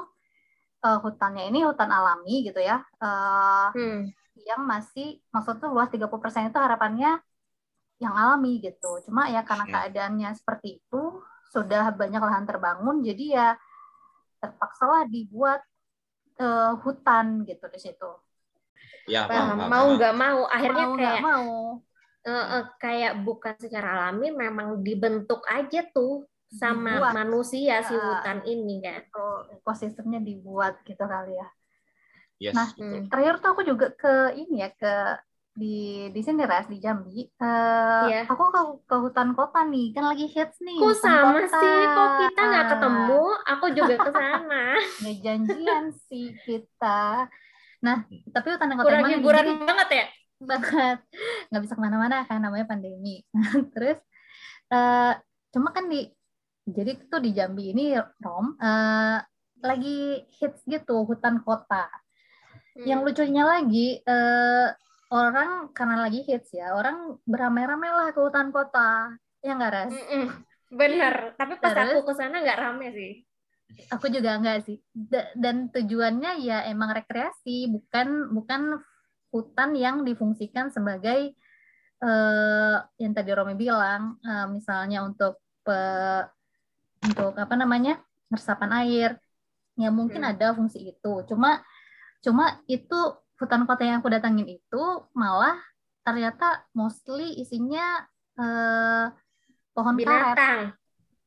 [0.86, 4.10] uh, hutannya ini hutan alami gitu ya, uh, hmm.
[4.46, 7.20] yang masih maksudnya luas 30% itu harapannya
[8.00, 9.02] yang alami gitu.
[9.04, 11.20] Cuma ya karena keadaannya seperti itu,
[11.52, 13.48] sudah banyak lahan terbangun, jadi ya
[14.40, 15.60] terpaksalah dibuat
[16.40, 18.10] uh, hutan gitu di situ.
[19.10, 19.66] Ya, paham.
[19.66, 21.50] mau nggak mau, akhirnya mau kayak mau.
[22.20, 27.14] Uh, uh, kayak bukan secara alami, memang dibentuk aja tuh sama dibuat.
[27.16, 29.02] manusia si hutan ini kan.
[29.58, 31.48] Ekosistemnya dibuat gitu kali ya.
[32.40, 33.04] Yes, nah, betul.
[33.12, 34.94] terakhir tuh aku juga ke ini ya ke
[35.50, 37.28] di di sini ras di Jambi.
[37.36, 38.24] Uh, yeah.
[38.24, 40.80] Aku ke, ke hutan kota nih, kan lagi hits nih.
[40.80, 41.60] Kok sama kota.
[41.60, 41.78] sih?
[41.84, 43.22] Kok kita nggak ketemu?
[43.44, 44.64] Aku juga ke sana.
[45.04, 47.28] Janjian sih kita.
[47.80, 50.06] Nah, tapi hutan kota Kurang hiburan banget ya?
[50.50, 50.98] Banget.
[51.52, 53.24] Nggak bisa ke mana-mana kan namanya pandemi.
[53.76, 54.00] Terus,
[54.72, 55.12] uh,
[55.52, 56.08] cuma kan di
[56.64, 59.18] jadi itu di Jambi ini Rom uh,
[59.60, 61.88] lagi hits gitu hutan kota.
[62.76, 62.86] Hmm.
[62.86, 64.70] Yang lucunya lagi uh,
[65.10, 70.06] orang karena lagi hits ya orang beramai-ramai lah ke hutan kota ya nggak ras mm
[70.06, 70.26] -mm.
[70.70, 73.12] bener tapi pas Terus, aku ke sana nggak rame sih
[73.90, 74.78] aku juga nggak sih
[75.36, 78.80] dan tujuannya ya emang rekreasi bukan bukan
[79.30, 81.34] hutan yang difungsikan sebagai
[82.02, 85.78] uh, yang tadi Romi bilang uh, misalnya untuk pe,
[87.06, 89.10] untuk apa namanya resapan air
[89.78, 90.30] ya mungkin hmm.
[90.34, 91.62] ada fungsi itu cuma
[92.20, 92.98] cuma itu
[93.40, 94.82] hutan kota yang aku datangin itu
[95.16, 95.56] malah
[96.04, 98.04] ternyata mostly isinya
[98.36, 99.08] uh,
[99.72, 100.36] pohon binatang.
[100.36, 100.79] karet.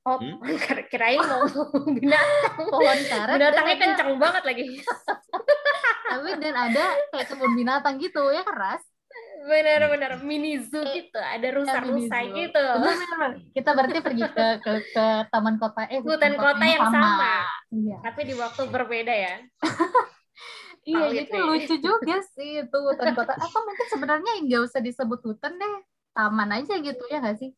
[0.04, 0.44] Oh, hmm?
[0.92, 1.48] kirain mau
[1.96, 2.56] binatang.
[2.68, 3.36] Pohon karet.
[3.39, 4.63] Binatangnya kencang banget lagi.
[6.12, 6.86] Tapi dan ada
[7.16, 8.84] kayak kebun binatang gitu ya keras.
[9.44, 12.63] Benar-benar mini zoo eh, gitu, ada ya, rusa-rusa ya, gitu.
[12.80, 17.04] Benar, Kita berarti pergi ke ke, ke taman kota eh hutan kota, kota yang sama.
[17.04, 17.36] sama.
[17.72, 17.98] Iya.
[18.08, 19.36] Tapi di waktu berbeda ya.
[20.84, 23.36] Iya, itu lucu juga sih itu hutan kota.
[23.36, 25.76] Apa mungkin sebenarnya nggak usah disebut hutan deh,
[26.12, 27.52] taman aja gitu ya nggak sih?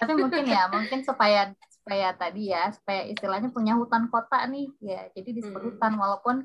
[0.00, 1.52] Tapi mungkin ya, mungkin supaya
[1.82, 5.68] supaya tadi ya, supaya istilahnya punya hutan kota nih, ya jadi disebut hmm.
[5.74, 6.36] hutan walaupun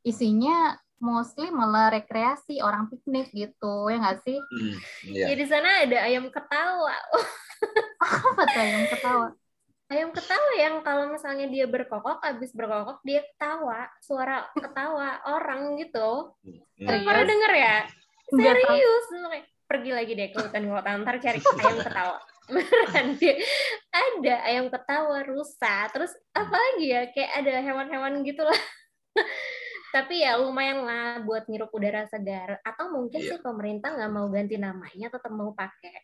[0.00, 4.40] isinya mostly malah rekreasi orang piknik gitu ya nggak sih?
[4.40, 4.76] Hmm,
[5.12, 5.24] iya.
[5.28, 6.96] Ya di sana ada ayam ketawa.
[8.32, 9.28] Apa tuh ayam ketawa?
[9.92, 16.34] ayam ketawa yang kalau misalnya dia berkokok habis berkokok dia ketawa suara ketawa orang gitu
[16.42, 16.88] hmm.
[16.88, 17.76] pernah denger ya
[18.32, 19.06] serius
[19.68, 22.18] pergi lagi deh ke hutan kota ntar cari ayam ketawa
[22.52, 23.40] beneran dia
[23.88, 28.58] ada ayam ketawa rusa terus apa lagi ya kayak ada hewan-hewan gitulah.
[29.94, 32.58] Tapi ya lumayan lah buat ngirup udara segar.
[32.66, 33.30] Atau mungkin yeah.
[33.30, 35.94] sih pemerintah nggak mau ganti namanya tetap mau pakai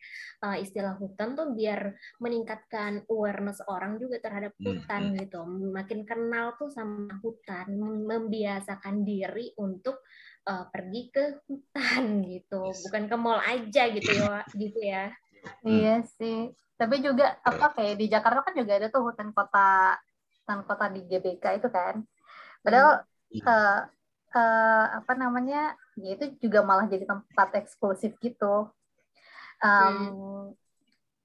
[0.46, 5.16] uh, istilah hutan tuh biar meningkatkan awareness orang juga terhadap hmm, hutan hmm.
[5.26, 5.42] gitu.
[5.74, 7.66] Makin kenal tuh sama hutan
[8.06, 10.06] membiasakan diri untuk
[10.46, 12.70] uh, pergi ke hutan gitu.
[12.70, 15.10] Bukan ke mall aja gitu ya gitu ya
[15.66, 16.52] iya sih.
[16.80, 20.00] Tapi juga apa kayak di Jakarta kan juga ada tuh hutan kota
[20.42, 22.02] hutan kota di GBK itu kan.
[22.64, 23.80] Padahal uh,
[24.34, 28.70] uh, apa namanya ya itu juga malah jadi tempat eksklusif gitu.
[29.60, 30.44] Um, hmm.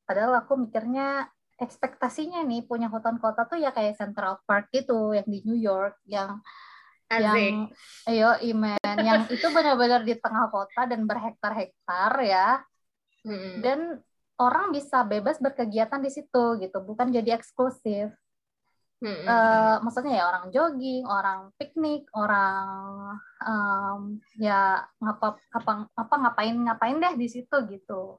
[0.04, 5.24] padahal aku mikirnya ekspektasinya nih punya hutan kota tuh ya kayak Central Park gitu yang
[5.24, 6.44] di New York yang
[7.08, 7.24] Asik.
[7.24, 7.72] yang
[8.12, 12.60] ayo imen yang itu benar-benar di tengah kota dan berhektar-hektar ya
[13.26, 13.66] hmm.
[13.66, 14.00] dan
[14.38, 18.14] orang bisa bebas berkegiatan di situ gitu bukan jadi eksklusif
[19.04, 19.28] Hmm.
[19.28, 26.98] Uh, maksudnya ya orang jogging, orang piknik, orang um, ya ngapa apa apa ngapain ngapain
[27.04, 28.18] deh di situ gitu.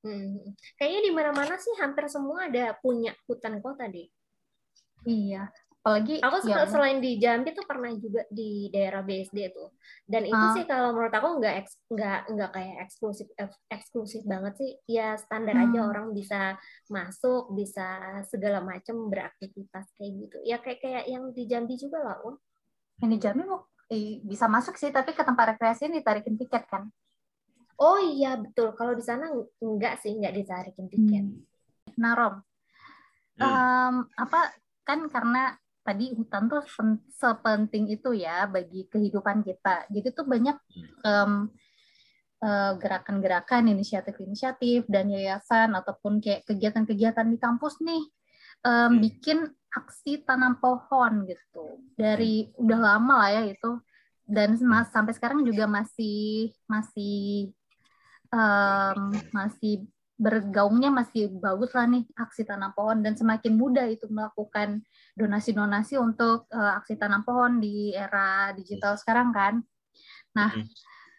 [0.00, 0.54] Hmm.
[0.80, 4.08] Kayaknya di mana-mana sih hampir semua ada punya hutan kota deh.
[5.06, 5.52] Iya,
[5.86, 9.70] apalagi aku ya, selain di Jambi tuh pernah juga di daerah BSD tuh
[10.02, 13.30] dan itu uh, sih kalau menurut aku nggak eks, nggak nggak kayak eksklusif
[13.70, 15.70] eksklusif banget sih ya standar hmm.
[15.70, 16.58] aja orang bisa
[16.90, 22.18] masuk bisa segala macam beraktivitas kayak gitu ya kayak kayak yang di Jambi juga lah
[22.26, 22.34] um.
[23.06, 26.66] yang di Jambi mau eh, bisa masuk sih tapi ke tempat rekreasi ini ditarikin tiket
[26.66, 26.90] kan
[27.78, 29.30] oh iya betul kalau di sana
[29.62, 31.94] nggak sih nggak ditarikin tiket hmm.
[31.94, 32.42] nah Rom
[33.38, 33.46] hmm.
[33.46, 34.50] um, apa
[34.82, 35.54] kan karena
[35.86, 36.66] tadi hutan tuh
[37.14, 39.86] sepenting itu ya bagi kehidupan kita.
[39.86, 40.58] Jadi tuh banyak
[41.06, 41.46] um,
[42.42, 48.02] uh, gerakan-gerakan, inisiatif-inisiatif dan yayasan ataupun kayak kegiatan-kegiatan di kampus nih
[48.66, 51.78] um, bikin aksi tanam pohon gitu.
[51.94, 53.78] Dari udah lama lah ya itu.
[54.26, 57.54] Dan mas, sampai sekarang juga masih masih
[58.34, 59.86] um, masih
[60.16, 63.04] bergaungnya masih bagus lah nih aksi tanam pohon.
[63.04, 64.80] Dan semakin mudah itu melakukan
[65.16, 69.54] donasi-donasi untuk uh, aksi tanam pohon di era digital sekarang kan.
[70.36, 70.52] Nah,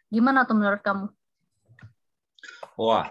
[0.09, 1.09] gimana tuh menurut kamu?
[2.77, 3.09] Wah,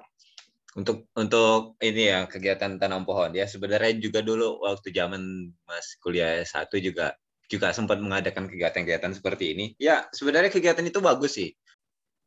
[0.79, 3.47] untuk untuk ini ya kegiatan tanam pohon ya.
[3.47, 7.15] Sebenarnya juga dulu waktu zaman mas kuliah satu juga
[7.47, 9.67] juga sempat mengadakan kegiatan-kegiatan seperti ini.
[9.79, 11.55] Ya sebenarnya kegiatan itu bagus sih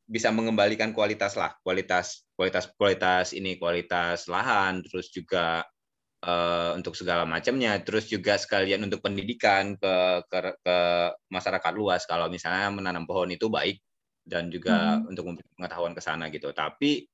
[0.10, 5.62] bisa mengembalikan kualitas lah kualitas kualitas kualitas ini kualitas lahan terus juga
[6.24, 7.80] uh, untuk segala macamnya.
[7.84, 9.95] Terus juga sekalian untuk pendidikan ke,
[10.28, 10.78] ke ke
[11.32, 12.04] masyarakat luas.
[12.10, 13.80] Kalau misalnya menanam pohon itu baik
[14.28, 15.10] dan juga hmm.
[15.12, 15.24] untuk
[15.56, 16.52] pengetahuan ke sana gitu.
[16.52, 17.08] Tapi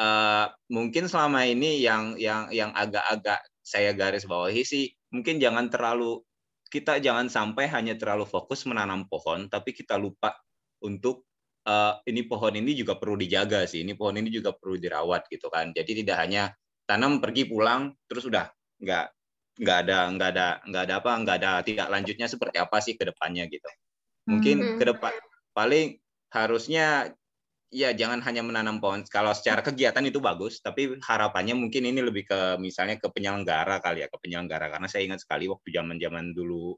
[0.00, 6.24] uh, mungkin selama ini yang yang yang agak-agak saya garis bawahi sih mungkin jangan terlalu
[6.70, 10.34] kita jangan sampai hanya terlalu fokus menanam pohon tapi kita lupa
[10.82, 11.28] untuk
[11.66, 15.50] uh, ini pohon ini juga perlu dijaga sih ini pohon ini juga perlu dirawat gitu
[15.50, 16.42] kan jadi tidak hanya
[16.86, 18.48] tanam pergi pulang terus udah
[18.80, 19.06] nggak
[19.60, 23.04] nggak ada nggak ada nggak ada apa nggak ada tidak lanjutnya seperti apa sih ke
[23.04, 23.68] depannya gitu
[24.30, 24.76] mungkin hmm.
[24.80, 25.12] ke depan
[25.52, 27.12] paling harusnya
[27.70, 29.06] ya jangan hanya menanam pohon.
[29.06, 34.02] Kalau secara kegiatan itu bagus, tapi harapannya mungkin ini lebih ke misalnya ke penyelenggara kali
[34.04, 34.68] ya, ke penyelenggara.
[34.68, 36.74] Karena saya ingat sekali waktu zaman-zaman dulu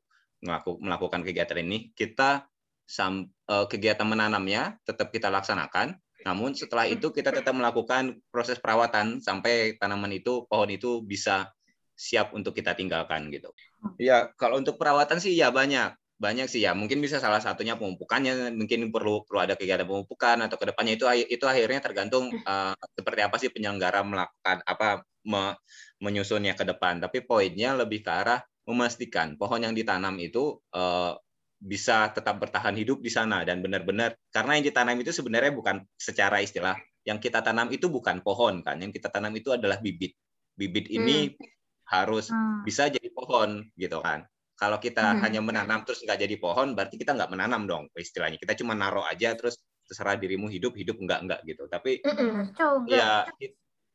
[0.84, 2.44] melakukan kegiatan ini, kita
[2.90, 5.96] uh, kegiatan menanamnya tetap kita laksanakan.
[6.22, 11.50] Namun setelah itu kita tetap melakukan proses perawatan sampai tanaman itu, pohon itu bisa
[11.98, 13.50] siap untuk kita tinggalkan gitu.
[13.98, 18.54] Ya kalau untuk perawatan sih ya banyak banyak sih ya mungkin bisa salah satunya pemupukannya
[18.54, 23.20] mungkin perlu perlu ada kegiatan pemupukan atau ke depannya itu itu akhirnya tergantung uh, seperti
[23.26, 25.58] apa sih penyelenggara melakukan apa me,
[25.98, 28.38] menyusunnya ke depan tapi poinnya lebih ke arah
[28.70, 31.18] memastikan pohon yang ditanam itu uh,
[31.62, 36.42] bisa tetap bertahan hidup di sana dan benar-benar karena yang ditanam itu sebenarnya bukan secara
[36.42, 36.74] istilah
[37.06, 40.18] yang kita tanam itu bukan pohon kan yang kita tanam itu adalah bibit
[40.58, 41.38] bibit ini hmm.
[41.86, 42.66] harus hmm.
[42.66, 44.26] bisa jadi pohon gitu kan
[44.62, 45.20] kalau kita hmm.
[45.26, 48.38] hanya menanam terus nggak jadi pohon, berarti kita nggak menanam dong istilahnya.
[48.38, 51.66] Kita cuma naruh aja terus terserah dirimu hidup hidup enggak enggak gitu.
[51.66, 52.54] Tapi mm
[52.86, 53.26] ya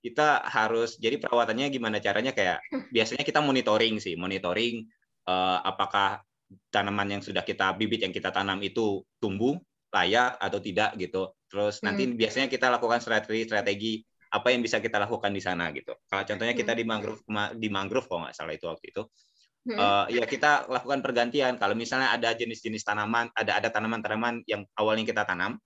[0.04, 2.60] kita harus jadi perawatannya gimana caranya kayak
[2.96, 4.84] biasanya kita monitoring sih, monitoring
[5.24, 6.20] uh, apakah
[6.72, 9.60] tanaman yang sudah kita bibit yang kita tanam itu tumbuh
[9.92, 11.32] layak atau tidak gitu.
[11.48, 12.16] Terus nanti hmm.
[12.20, 15.96] biasanya kita lakukan strategi-strategi apa yang bisa kita lakukan di sana gitu.
[16.08, 17.24] Kalau contohnya kita di mangrove
[17.56, 19.04] di mangrove kalau nggak salah itu waktu itu
[19.76, 21.60] uh, ya kita lakukan pergantian.
[21.60, 25.60] Kalau misalnya ada jenis-jenis tanaman, ada ada tanaman-tanaman yang awalnya kita tanam,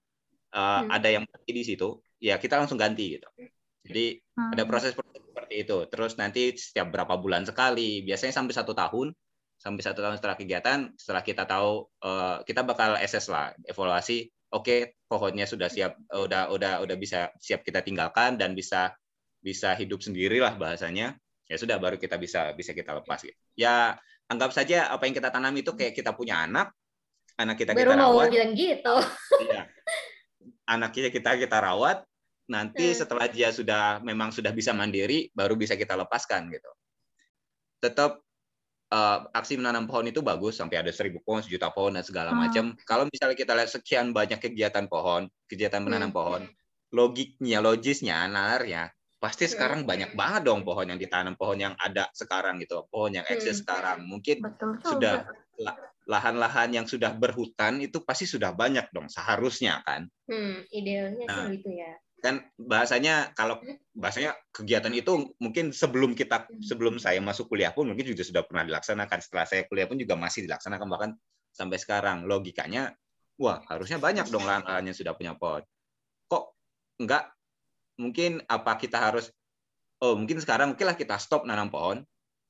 [0.56, 0.90] uh, hmm.
[0.90, 3.28] ada yang mati di situ, ya kita langsung ganti gitu.
[3.86, 4.52] Jadi hmm.
[4.58, 5.78] ada proses seperti itu.
[5.92, 9.14] Terus nanti setiap berapa bulan sekali, biasanya sampai satu tahun,
[9.62, 14.26] sampai satu tahun setelah kegiatan, setelah kita tahu, uh, kita bakal assess lah, evaluasi.
[14.52, 18.92] Oke, okay, pohonnya sudah siap, udah udah udah bisa siap kita tinggalkan dan bisa
[19.40, 21.18] bisa hidup sendiri lah bahasanya
[21.52, 23.38] ya sudah baru kita bisa bisa kita lepas gitu.
[23.60, 23.96] Ya
[24.32, 26.72] anggap saja apa yang kita tanam itu kayak kita punya anak,
[27.36, 28.28] anak kita baru kita rawat.
[28.28, 28.96] mau bilang gitu.
[29.44, 29.62] Iya.
[30.72, 32.08] Anak kita kita kita rawat,
[32.48, 32.98] nanti hmm.
[33.04, 36.72] setelah dia sudah memang sudah bisa mandiri, baru bisa kita lepaskan gitu.
[37.84, 38.24] Tetap
[38.92, 42.40] uh, aksi menanam pohon itu bagus sampai ada seribu pohon, sejuta pohon dan segala hmm.
[42.40, 42.66] macam.
[42.84, 46.20] Kalau misalnya kita lihat sekian banyak kegiatan pohon, kegiatan menanam hmm.
[46.20, 46.42] pohon,
[46.92, 49.54] logiknya, logisnya, nalarnya pasti iya.
[49.54, 53.62] sekarang banyak banget dong pohon yang ditanam, pohon yang ada sekarang gitu, pohon yang eksis
[53.62, 53.64] hmm.
[53.64, 54.00] sekarang.
[54.10, 54.82] Mungkin Betul.
[54.82, 55.30] sudah
[56.10, 60.10] lahan-lahan yang sudah berhutan itu pasti sudah banyak dong seharusnya kan.
[60.26, 61.94] Hmm, idealnya nah, sih gitu ya.
[62.22, 63.98] Kan bahasanya kalau hmm.
[63.98, 66.62] bahasanya kegiatan itu mungkin sebelum kita hmm.
[66.62, 69.18] sebelum saya masuk kuliah pun mungkin juga sudah pernah dilaksanakan.
[69.20, 71.12] Setelah saya kuliah pun juga masih dilaksanakan bahkan
[71.52, 72.30] sampai sekarang.
[72.30, 72.94] Logikanya
[73.42, 75.66] wah harusnya banyak dong lahan-lahan yang sudah punya pohon.
[76.30, 76.44] Kok
[77.02, 77.34] enggak
[77.98, 79.34] mungkin apa kita harus
[80.02, 82.02] oh mungkin sekarang mungkinlah kita stop nanam pohon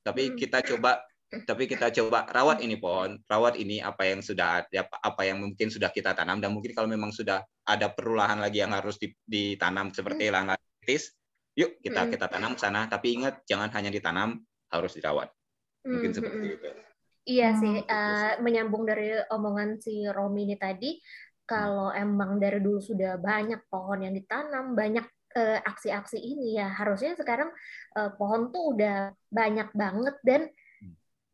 [0.01, 0.35] tapi hmm.
[0.39, 5.21] kita coba tapi kita coba rawat ini pohon, rawat ini apa yang sudah ada, apa
[5.23, 8.75] yang mungkin sudah kita tanam dan mungkin kalau memang sudah ada perlu lahan lagi yang
[8.75, 10.33] harus ditanam seperti hmm.
[10.35, 10.47] lahan
[10.83, 11.15] kritis,
[11.55, 12.11] yuk kita hmm.
[12.11, 12.83] kita tanam sana.
[12.91, 15.31] Tapi ingat jangan hanya ditanam, harus dirawat.
[15.87, 16.67] Mungkin seperti itu.
[17.21, 20.99] Iya sih, uh, menyambung dari omongan si Romi ini tadi,
[21.47, 25.05] kalau emang dari dulu sudah banyak pohon yang ditanam, banyak
[25.37, 27.51] uh, aksi-aksi ini ya harusnya sekarang
[27.95, 30.60] uh, pohon tuh udah banyak banget dan hmm.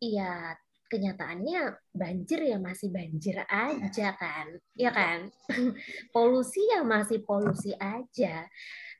[0.01, 0.55] Iya
[0.87, 5.27] kenyataannya banjir ya masih banjir aja kan ya kan
[6.15, 8.47] polusi ya masih polusi aja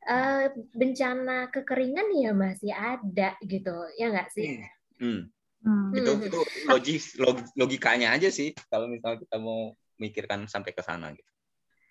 [0.04, 4.68] uh, bencana kekeringan ya masih ada gitu ya nggak sih hmm.
[5.00, 5.22] Hmm.
[5.68, 5.92] Hmm.
[5.92, 6.40] Itu itu
[6.70, 11.28] logis log, logikanya aja sih kalau misalnya kita mau mikirkan sampai ke sana gitu.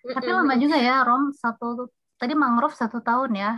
[0.07, 1.34] Tapi lama juga ya, Rom.
[1.34, 3.52] Satu tadi mangrove satu tahun ya.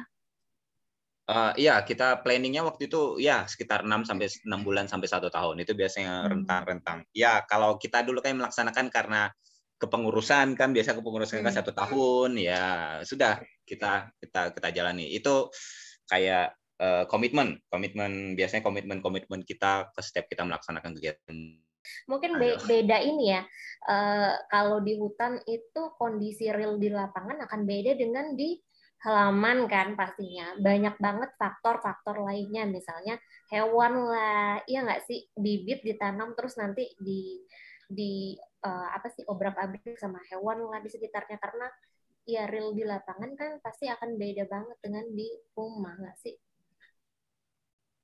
[1.29, 5.61] Uh, iya, kita planningnya waktu itu ya sekitar 6 sampai 6 bulan sampai satu tahun.
[5.61, 6.29] Itu biasanya hmm.
[6.33, 7.05] rentang-rentang.
[7.13, 9.29] Ya, kalau kita dulu kan melaksanakan karena
[9.77, 11.61] kepengurusan kan biasa kepengurusan kan hmm.
[11.61, 12.65] satu tahun ya
[13.05, 15.13] sudah kita kita kita jalani.
[15.13, 15.53] Itu
[16.09, 21.61] kayak uh, komitmen, komitmen biasanya komitmen komitmen kita ke setiap kita melaksanakan kegiatan.
[22.09, 23.45] Mungkin be beda ini ya.
[23.85, 28.57] Uh, kalau di hutan itu kondisi real di lapangan akan beda dengan di
[28.99, 33.15] halaman kan pastinya banyak banget faktor-faktor lainnya misalnya
[33.47, 37.39] hewan lah iya nggak sih bibit ditanam terus nanti di
[37.89, 38.35] di
[38.67, 41.71] uh, apa sih obrak-abrik sama hewan lah di sekitarnya karena
[42.29, 46.37] ya real di lapangan kan pasti akan beda banget dengan di rumah nggak sih?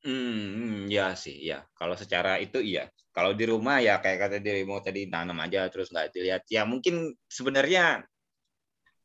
[0.05, 1.64] Hmm, ya sih, ya.
[1.72, 2.88] Kalau secara itu iya.
[3.09, 6.42] Kalau di rumah ya kayak kata diri mau tadi tanam aja terus nggak dilihat.
[6.53, 8.05] Ya mungkin sebenarnya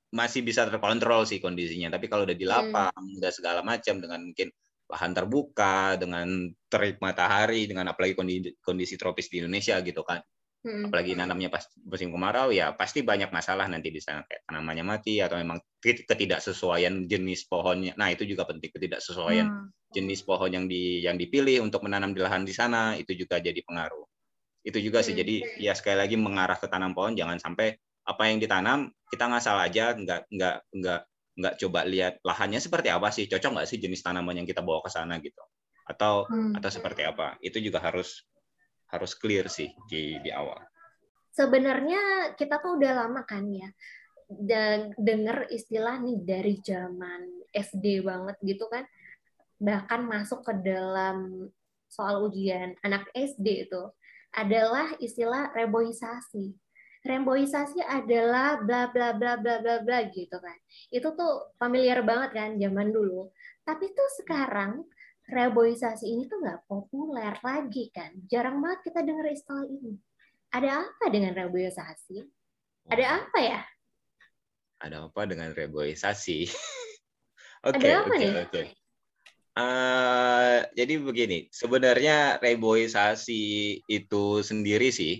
[0.10, 1.94] masih bisa terkontrol sih kondisinya.
[1.94, 2.54] Tapi kalau udah di hmm.
[2.54, 3.20] lapang, hmm.
[3.22, 4.50] udah segala macam dengan mungkin
[4.90, 10.18] lahan terbuka, dengan terik matahari, dengan apalagi kondisi, kondisi tropis di Indonesia gitu kan.
[10.60, 10.92] Hmm.
[10.92, 15.24] Apalagi nanamnya pas musim kemarau ya pasti banyak masalah nanti di sana kayak tanamannya mati
[15.24, 17.96] atau memang ketidaksesuaian jenis pohonnya.
[17.96, 19.94] Nah, itu juga penting ketidaksesuaian hmm.
[19.96, 23.62] jenis pohon yang di yang dipilih untuk menanam di lahan di sana itu juga jadi
[23.64, 24.04] pengaruh.
[24.66, 25.16] Itu juga sih.
[25.16, 25.22] Hmm.
[25.24, 27.80] Jadi ya sekali lagi mengarah ke tanam pohon jangan sampai
[28.10, 31.02] apa yang ditanam kita ngasal aja nggak nggak nggak
[31.40, 34.82] nggak coba lihat lahannya seperti apa sih cocok nggak sih jenis tanaman yang kita bawa
[34.82, 35.40] ke sana gitu.
[35.86, 36.58] Atau hmm.
[36.58, 38.26] atau seperti apa itu juga harus
[38.90, 40.58] harus clear sih di di awal.
[41.30, 43.70] Sebenarnya kita tuh udah lama kan ya
[44.30, 48.84] dan dengar istilah nih dari zaman SD banget gitu kan.
[49.62, 51.50] Bahkan masuk ke dalam
[51.90, 53.84] soal ujian anak SD itu
[54.30, 56.54] adalah istilah reboisasi
[57.00, 60.58] remboisasi adalah bla bla bla bla bla bla gitu kan.
[60.92, 63.32] Itu tuh familiar banget kan zaman dulu.
[63.64, 64.84] Tapi tuh sekarang
[65.30, 68.12] reboisasi ini tuh nggak populer lagi kan.
[68.28, 69.96] Jarang banget kita dengar istilah ini.
[70.50, 72.26] Ada apa dengan reboisasi?
[72.90, 73.62] Ada apa ya?
[74.82, 76.50] Ada apa dengan reboisasi?
[77.60, 78.62] Oke, oke, oke.
[79.60, 83.44] Uh, jadi begini, sebenarnya reboisasi
[83.84, 85.20] itu sendiri sih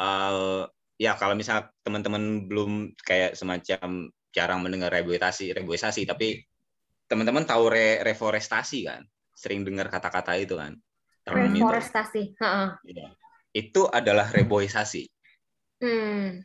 [0.00, 0.64] uh,
[1.00, 6.44] ya kalau misal teman-teman belum kayak semacam jarang mendengar reboisasi reboisasi tapi
[7.08, 10.76] teman-teman tahu re, reforestasi kan sering dengar kata-kata itu kan
[11.24, 12.92] reforestasi itu.
[12.92, 13.08] Ya.
[13.56, 15.08] itu adalah reboisasi
[15.80, 16.44] hmm.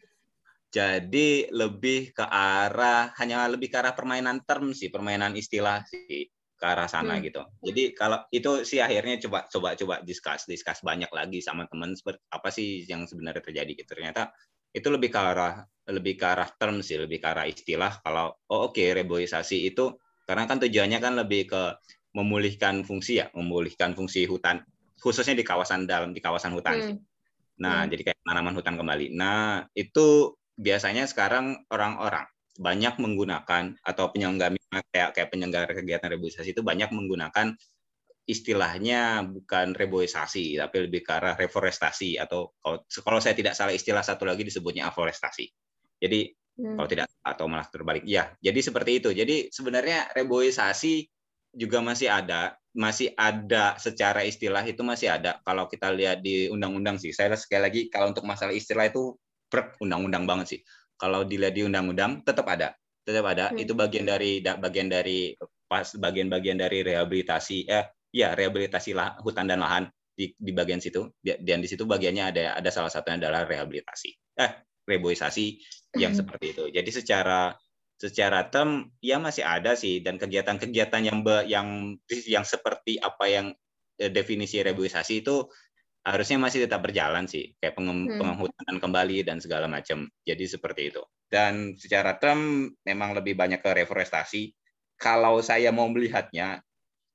[0.72, 6.32] jadi lebih ke arah hanya lebih ke arah permainan term sih permainan istilah sih
[6.66, 7.24] ke arah sana hmm.
[7.30, 7.42] gitu.
[7.62, 12.26] Jadi kalau itu sih akhirnya coba coba coba discuss discuss banyak lagi sama teman seperti
[12.34, 13.94] apa sih yang sebenarnya terjadi gitu.
[13.94, 14.34] Ternyata
[14.74, 18.74] itu lebih ke arah lebih ke arah term sih, lebih ke arah istilah kalau oh
[18.74, 19.94] oke okay, reboisasi itu
[20.26, 21.78] karena kan tujuannya kan lebih ke
[22.18, 24.66] memulihkan fungsi ya, memulihkan fungsi hutan
[24.98, 26.86] khususnya di kawasan dalam di kawasan hutan hmm.
[26.90, 26.98] sih.
[27.62, 27.90] Nah, hmm.
[27.94, 29.14] jadi kayak tanaman hutan kembali.
[29.14, 34.56] Nah, itu biasanya sekarang orang-orang banyak menggunakan atau penyelenggara
[34.92, 37.54] kayak kayak penyelenggara kegiatan reboisasi itu banyak menggunakan
[38.26, 44.02] istilahnya bukan reboisasi tapi lebih ke arah reforestasi atau kalau, kalau saya tidak salah istilah
[44.02, 45.46] satu lagi disebutnya aforestasi.
[46.02, 46.76] Jadi hmm.
[46.76, 48.02] kalau tidak atau malah terbalik.
[48.06, 49.10] Ya, jadi seperti itu.
[49.14, 51.06] Jadi sebenarnya reboisasi
[51.56, 55.40] juga masih ada, masih ada secara istilah itu masih ada.
[55.46, 59.14] Kalau kita lihat di undang-undang sih, saya sekali lagi kalau untuk masalah istilah itu
[59.80, 60.62] undang-undang banget sih
[60.96, 62.74] kalau dilihat di undang-undang tetap ada
[63.06, 63.54] tetap ada.
[63.54, 63.62] Hmm.
[63.62, 65.38] itu bagian dari bagian dari
[65.70, 69.86] pas bagian-bagian dari rehabilitasi eh ya rehabilitasi lah, hutan dan lahan
[70.18, 71.14] di, di bagian situ.
[71.22, 74.10] Dan di situ bagiannya ada ada salah satunya adalah rehabilitasi.
[74.42, 74.52] Eh
[74.86, 75.46] reboisasi
[75.98, 76.20] yang hmm.
[76.26, 76.64] seperti itu.
[76.74, 77.54] Jadi secara
[77.96, 80.02] secara term ya masih ada sih.
[80.02, 83.48] Dan kegiatan-kegiatan yang be, yang yang seperti apa yang
[84.02, 85.46] eh, definisi reboisasi itu
[86.06, 88.22] harusnya masih tetap berjalan sih kayak pengem, hmm.
[88.22, 91.02] penghutanan kembali dan segala macam jadi seperti itu.
[91.26, 94.54] Dan secara term memang lebih banyak ke reforestasi.
[94.96, 96.62] Kalau saya mau melihatnya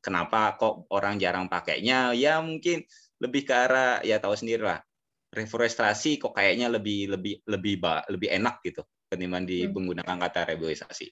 [0.02, 2.10] kenapa kok orang jarang pakainya?
[2.18, 2.82] Ya mungkin
[3.22, 4.82] lebih ke arah ya tahu sendiri lah
[5.30, 7.78] reforestasi kok kayaknya lebih lebih lebih
[8.10, 9.70] lebih enak gitu ketimbang di hmm.
[9.70, 11.06] menggunakan kata reboisasi.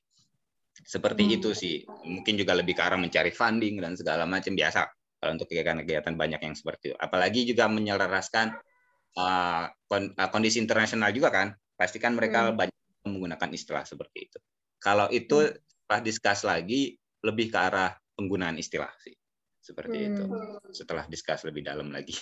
[0.82, 1.34] Seperti hmm.
[1.38, 1.76] itu sih.
[1.86, 4.86] Mungkin juga lebih ke arah mencari funding dan segala macam biasa
[5.26, 6.96] untuk kegiatan-kegiatan banyak yang seperti itu.
[6.98, 8.54] Apalagi juga menyelaraskan
[9.18, 9.66] uh,
[10.30, 11.48] kondisi internasional juga kan.
[11.74, 12.58] Pastikan mereka hmm.
[12.58, 14.38] banyak menggunakan istilah seperti itu.
[14.78, 15.58] Kalau itu hmm.
[15.58, 16.80] setelah diskus lagi
[17.22, 19.14] lebih ke arah penggunaan istilah sih.
[19.58, 20.08] seperti hmm.
[20.08, 20.24] itu.
[20.72, 22.16] Setelah diskus lebih dalam lagi.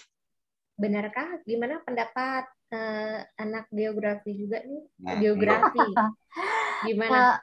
[0.74, 1.40] Benarkah?
[1.47, 2.44] Gimana pendapat
[2.74, 4.82] uh, anak geografi juga nih?
[4.99, 5.78] Nah, geografi.
[6.90, 7.38] Gimana?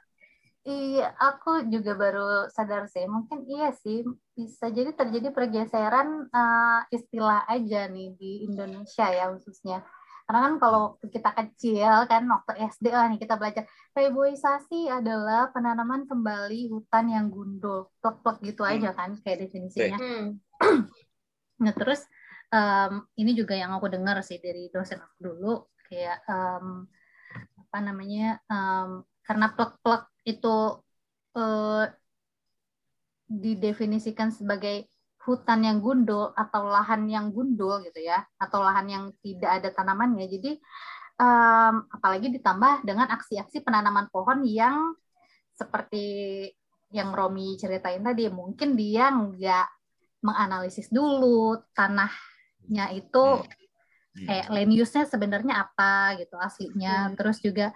[0.64, 3.04] Iya, aku juga baru sadar sih.
[3.04, 4.00] Mungkin iya sih
[4.32, 9.84] bisa jadi terjadi pergeseran uh, istilah aja nih di Indonesia ya khususnya.
[10.24, 16.08] Karena kan kalau kita kecil kan waktu SD lah nih kita belajar reboisasi adalah penanaman
[16.08, 18.72] kembali hutan yang gundul, plek-plek gitu hmm.
[18.72, 20.00] aja kan kayak definisinya.
[20.00, 20.40] Hmm.
[21.64, 22.08] nah terus
[22.48, 25.54] um, ini juga yang aku dengar sih dari dosen aku dulu
[25.92, 26.88] kayak um,
[27.68, 30.80] apa namanya um, karena plek-plek itu
[31.36, 31.84] uh,
[33.28, 34.88] didefinisikan sebagai
[35.24, 40.28] hutan yang gundul atau lahan yang gundul gitu ya atau lahan yang tidak ada tanamannya
[40.28, 40.60] jadi
[41.16, 44.92] um, apalagi ditambah dengan aksi-aksi penanaman pohon yang
[45.56, 46.04] seperti
[46.92, 49.66] yang Romi ceritain tadi mungkin dia nggak
[50.24, 54.26] menganalisis dulu tanahnya itu hmm.
[54.28, 57.14] kayak land use-nya sebenarnya apa gitu aslinya hmm.
[57.16, 57.72] terus juga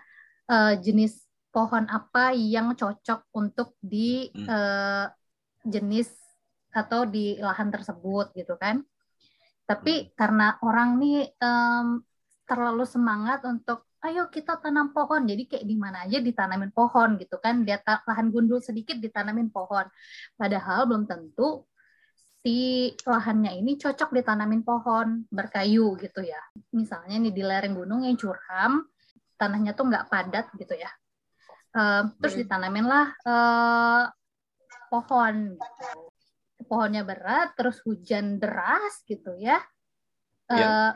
[0.52, 1.27] uh, jenis
[1.58, 5.10] pohon apa yang cocok untuk di uh,
[5.66, 6.06] jenis
[6.70, 8.86] atau di lahan tersebut gitu kan.
[9.66, 10.08] Tapi hmm.
[10.14, 11.98] karena orang nih um,
[12.46, 15.26] terlalu semangat untuk ayo kita tanam pohon.
[15.26, 17.66] Jadi kayak di mana aja ditanamin pohon gitu kan.
[17.66, 19.90] Dia lahan gundul sedikit ditanamin pohon.
[20.38, 21.66] Padahal belum tentu
[22.38, 26.38] si lahannya ini cocok ditanamin pohon berkayu gitu ya.
[26.70, 28.86] Misalnya nih di lereng gunung yang curam,
[29.34, 30.88] tanahnya tuh nggak padat gitu ya.
[31.78, 32.42] Uh, terus hmm.
[32.42, 34.02] ditanamin lah uh,
[34.90, 35.54] pohon
[36.66, 39.62] pohonnya berat, terus hujan deras gitu ya,
[40.50, 40.90] yeah.
[40.90, 40.92] uh,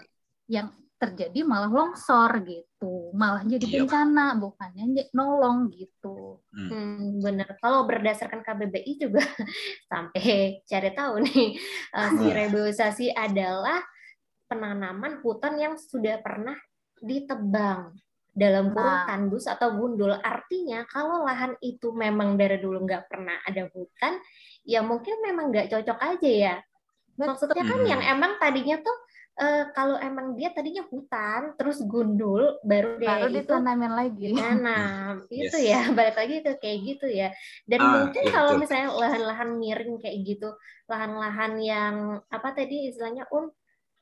[0.50, 3.74] yang terjadi malah longsor gitu, malah jadi iya.
[3.82, 6.38] bencana, bukannya nolong gitu.
[6.54, 6.68] Hmm.
[6.70, 7.58] hmm, bener.
[7.58, 9.24] Kalau berdasarkan KBBI juga
[9.90, 11.58] sampai cari tahu nih,
[11.96, 13.82] uh, si reboisasi adalah
[14.46, 16.54] penanaman hutan yang sudah pernah
[17.02, 17.96] ditebang
[18.32, 19.06] dalam kurung nah.
[19.08, 20.12] tandus atau gundul.
[20.16, 24.18] Artinya kalau lahan itu memang dari dulu nggak pernah ada hutan,
[24.64, 26.54] ya mungkin memang nggak cocok aja ya.
[27.12, 28.96] Maksudnya kan yang emang tadinya tuh
[29.40, 35.14] uh, kalau emang dia tadinya hutan terus gundul baru dia baru itu ditanamin lagi tanam
[35.32, 35.52] yes.
[35.52, 37.28] itu ya balik lagi itu kayak gitu ya
[37.64, 40.48] dan ah, mungkin iya, kalau misalnya lahan-lahan miring kayak gitu
[40.88, 41.94] lahan-lahan yang
[42.28, 43.48] apa tadi istilahnya un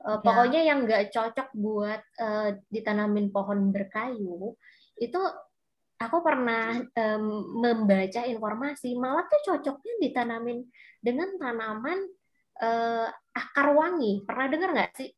[0.06, 4.54] uh, pokoknya yang nggak cocok buat uh, ditanamin pohon berkayu
[5.00, 5.20] itu
[6.00, 7.24] aku pernah um,
[7.60, 10.64] membaca informasi malah tuh cocoknya ditanamin
[11.00, 11.98] dengan tanaman
[12.64, 14.24] uh, akar wangi.
[14.24, 15.10] Pernah dengar nggak sih?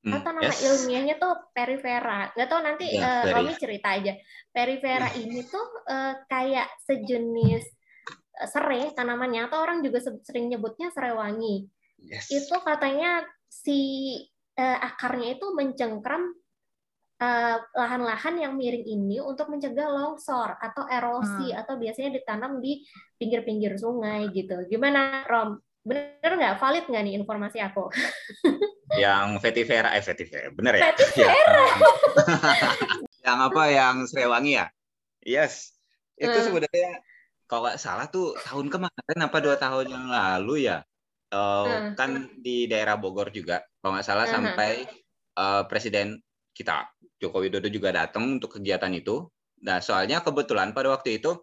[0.00, 0.64] Hmm, Atau nama yes.
[0.64, 2.32] ilmiahnya tuh perifera.
[2.36, 4.12] Nggak tahu nanti ya, uh, Romi cerita aja.
[4.52, 5.20] Perifera hmm.
[5.24, 7.64] ini tuh uh, kayak sejenis
[8.40, 11.68] serai tanamannya atau orang juga sering nyebutnya serai wangi.
[12.00, 12.32] Yes.
[12.32, 13.78] Itu katanya si
[14.54, 16.38] uh, akarnya itu mencengkram
[17.20, 21.60] Eh, lahan-lahan uh, yang miring ini untuk mencegah longsor atau erosi hmm.
[21.60, 22.80] atau biasanya ditanam di
[23.20, 24.64] pinggir-pinggir sungai gitu.
[24.64, 25.60] Gimana Rom?
[25.84, 26.56] Bener nggak?
[26.56, 27.92] Valid nggak nih informasi aku?
[29.04, 30.96] yang vetivera, eh vetivera, bener ya?
[30.96, 31.64] Vetivera.
[33.28, 33.62] yang apa?
[33.68, 34.66] Yang Srewangi ya?
[35.20, 35.76] Yes.
[36.16, 36.46] Itu hmm.
[36.48, 37.04] sebenarnya
[37.44, 40.80] kalau nggak salah tuh tahun kemarin apa dua tahun yang lalu ya?
[41.30, 41.90] Uh, hmm.
[41.94, 42.10] Kan
[42.42, 44.34] di daerah Bogor juga, kalau nggak salah hmm.
[44.34, 44.72] sampai
[45.38, 46.18] uh, Presiden
[46.50, 46.90] kita
[47.22, 49.30] Joko Widodo juga datang untuk kegiatan itu.
[49.62, 51.38] Nah, soalnya kebetulan pada waktu itu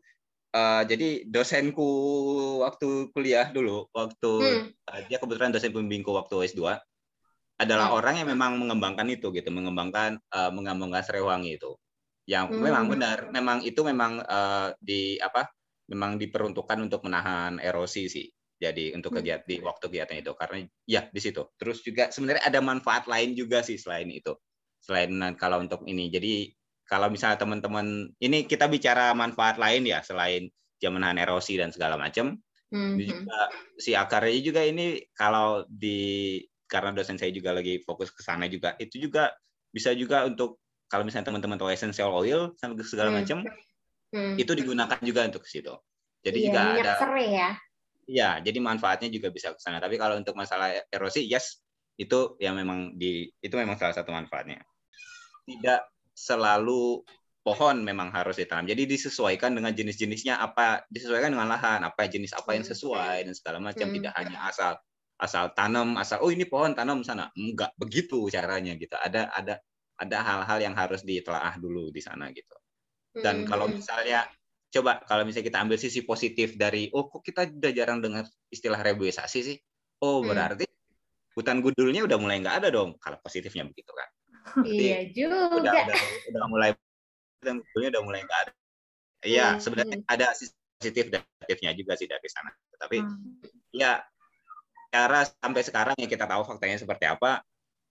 [0.53, 1.87] uh, jadi dosenku
[2.65, 4.65] waktu kuliah dulu, waktu hmm.
[4.89, 6.77] uh, dia kebetulan dosen pembimbingku waktu S2
[7.57, 7.97] adalah hmm.
[7.97, 11.73] orang yang memang mengembangkan itu gitu, mengembangkan uh, mengembangkan Serewangi itu.
[12.27, 12.61] Yang hmm.
[12.61, 15.47] memang benar, memang itu memang uh, di apa?
[15.87, 18.27] Memang diperuntukkan untuk menahan erosi sih.
[18.57, 19.19] Jadi untuk hmm.
[19.21, 20.57] kegiatan di waktu kegiatan itu karena
[20.89, 21.45] ya di situ.
[21.61, 24.33] Terus juga sebenarnya ada manfaat lain juga sih selain itu
[24.81, 26.09] selain kalau untuk ini.
[26.09, 26.49] Jadi
[26.87, 31.97] kalau misalnya teman-teman ini kita bicara manfaat lain ya selain dia menahan erosi dan segala
[31.97, 32.37] macam.
[32.67, 32.99] Mm-hmm.
[32.99, 33.39] juga
[33.79, 36.35] si akarnya juga ini kalau di
[36.67, 39.31] karena dosen saya juga lagi fokus ke sana juga itu juga
[39.71, 40.59] bisa juga untuk
[40.91, 44.35] kalau misalnya teman-teman tahu essential oil sampai segala macam mm-hmm.
[44.35, 45.71] itu digunakan juga untuk situ.
[46.27, 47.49] Jadi yeah, juga ada serai ya.
[48.07, 49.83] Iya, jadi manfaatnya juga bisa ke sana.
[49.83, 51.59] Tapi kalau untuk masalah erosi, yes,
[51.99, 54.63] itu yang memang di itu memang salah satu manfaatnya
[55.47, 57.01] tidak selalu
[57.41, 58.67] pohon memang harus ditanam.
[58.67, 63.63] Jadi disesuaikan dengan jenis-jenisnya apa, disesuaikan dengan lahan, apa jenis apa yang sesuai dan segala
[63.63, 63.87] macam.
[63.87, 63.95] Hmm.
[63.95, 64.75] Tidak hanya asal
[65.17, 67.31] asal tanam, asal oh ini pohon tanam sana.
[67.39, 68.99] Enggak begitu caranya gitu.
[68.99, 69.55] Ada ada
[69.97, 72.53] ada hal-hal yang harus ditelaah dulu di sana gitu.
[73.15, 73.49] Dan hmm.
[73.49, 74.27] kalau misalnya
[74.67, 78.79] coba kalau misalnya kita ambil sisi positif dari oh kok kita udah jarang dengar istilah
[78.79, 79.57] reboisasi sih.
[80.03, 80.29] Oh, hmm.
[80.29, 80.65] berarti
[81.33, 84.09] hutan gundulnya udah mulai nggak ada dong kalau positifnya begitu kan.
[84.67, 85.53] iya juga.
[85.57, 85.97] Udah, udah,
[86.33, 86.69] udah mulai
[87.41, 88.51] hutan gundulnya udah mulai nggak ada.
[89.25, 89.59] Iya, hmm.
[89.63, 90.25] sebenarnya ada
[90.77, 92.51] positif dan negatifnya juga sih dari sana.
[92.77, 93.73] Tapi hmm.
[93.73, 94.03] ya
[94.93, 97.41] cara sampai sekarang yang kita tahu faktanya seperti apa,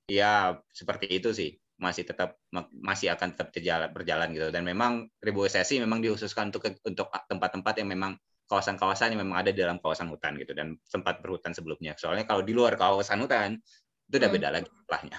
[0.07, 2.41] ya seperti itu sih masih tetap
[2.73, 7.89] masih akan tetap berjalan, berjalan gitu dan memang reboisasi memang dihususkan untuk untuk tempat-tempat yang
[7.93, 8.17] memang
[8.49, 12.41] kawasan-kawasan yang memang ada di dalam kawasan hutan gitu dan sempat berhutan sebelumnya soalnya kalau
[12.41, 13.61] di luar kawasan hutan
[14.09, 14.37] itu udah hmm.
[14.39, 15.19] beda lagi setelahnya.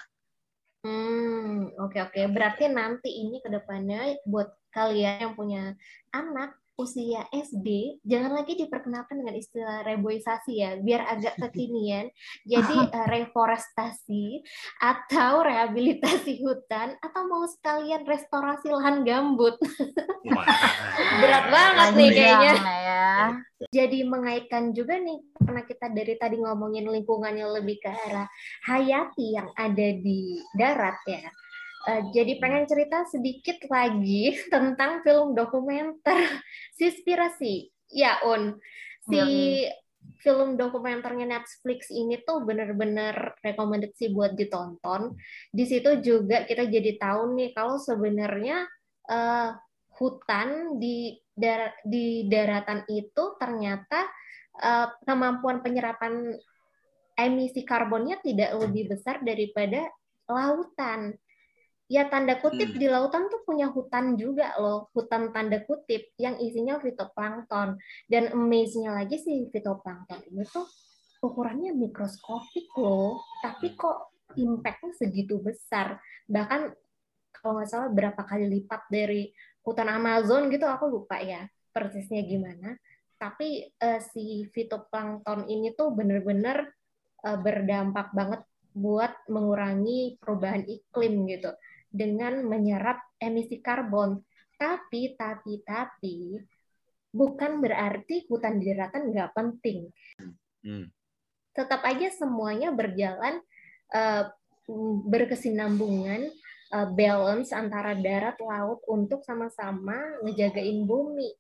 [0.88, 2.12] Hmm, oke okay, oke.
[2.16, 2.26] Okay.
[2.32, 5.76] Berarti nanti ini ke depannya buat kalian yang punya
[6.16, 12.14] anak usia SD jangan lagi diperkenalkan dengan istilah reboisasi ya biar agak kekinian.
[12.46, 14.46] Jadi uh, reforestasi
[14.78, 19.58] atau rehabilitasi hutan atau mau sekalian restorasi lahan gambut.
[21.22, 22.54] Berat banget nih kayaknya.
[22.62, 23.10] ya.
[23.74, 28.30] jadi mengaitkan juga nih karena kita dari tadi ngomongin lingkungannya lebih ke arah
[28.70, 31.26] hayati yang ada di darat ya
[31.88, 36.44] Uh, jadi pengen cerita sedikit lagi tentang film dokumenter
[36.76, 37.72] Sispirasi.
[37.88, 38.60] Ya, Un.
[39.08, 39.72] Si ya,
[40.20, 45.16] film dokumenternya Netflix ini tuh bener-bener recommended sih buat ditonton.
[45.48, 48.68] Di situ juga kita jadi tahu nih kalau sebenarnya
[49.08, 49.56] uh,
[49.98, 54.06] hutan di dar di daratan itu ternyata
[54.62, 56.34] uh, kemampuan penyerapan
[57.18, 59.90] emisi karbonnya tidak lebih besar daripada
[60.30, 61.18] lautan
[61.88, 62.80] ya tanda kutip hmm.
[62.80, 67.80] di lautan tuh punya hutan juga loh, hutan tanda kutip yang isinya fitoplankton.
[68.06, 70.68] Dan amaze-nya lagi sih fitoplankton ini tuh
[71.24, 73.78] ukurannya mikroskopik loh, tapi hmm.
[73.80, 73.98] kok
[74.36, 75.98] impact-nya segitu besar.
[76.28, 76.62] Bahkan
[77.40, 79.32] kalau nggak salah berapa kali lipat dari
[79.64, 82.76] hutan Amazon gitu, aku lupa ya persisnya gimana.
[83.18, 86.70] Tapi uh, si fitoplankton ini tuh bener-bener
[87.26, 88.46] uh, berdampak banget
[88.78, 91.50] buat mengurangi perubahan iklim gitu
[91.88, 94.22] dengan menyerap emisi karbon.
[94.58, 96.38] Tapi, tapi, tapi,
[97.14, 99.90] bukan berarti hutan di daratan nggak penting.
[100.66, 100.90] Hmm.
[101.54, 103.42] Tetap aja semuanya berjalan
[103.94, 104.30] uh,
[105.08, 106.30] berkesinambungan,
[106.74, 111.32] uh, balance antara darat laut untuk sama-sama ngejagain bumi.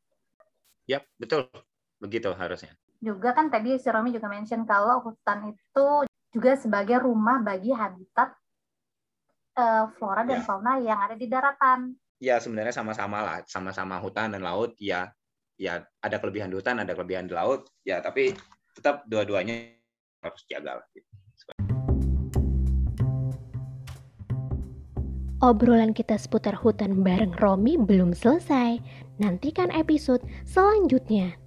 [0.87, 1.45] Yap, betul.
[1.99, 2.73] Begitu harusnya.
[2.97, 5.87] Juga kan tadi si Romi juga mention kalau hutan itu
[6.33, 8.33] juga sebagai rumah bagi habitat
[9.57, 10.45] uh, flora dan ya.
[10.45, 11.97] fauna yang ada di daratan.
[12.17, 14.73] Ya sebenarnya sama-sama lah, sama-sama hutan dan laut.
[14.77, 15.11] Ya,
[15.57, 17.65] ya ada kelebihan di hutan, ada kelebihan di laut.
[17.81, 18.33] Ya tapi
[18.77, 19.73] tetap dua-duanya
[20.21, 20.87] harus jaga lah.
[25.37, 28.81] Obrolan kita seputar hutan bareng Romi belum selesai.
[29.21, 31.37] Nantikan episode selanjutnya.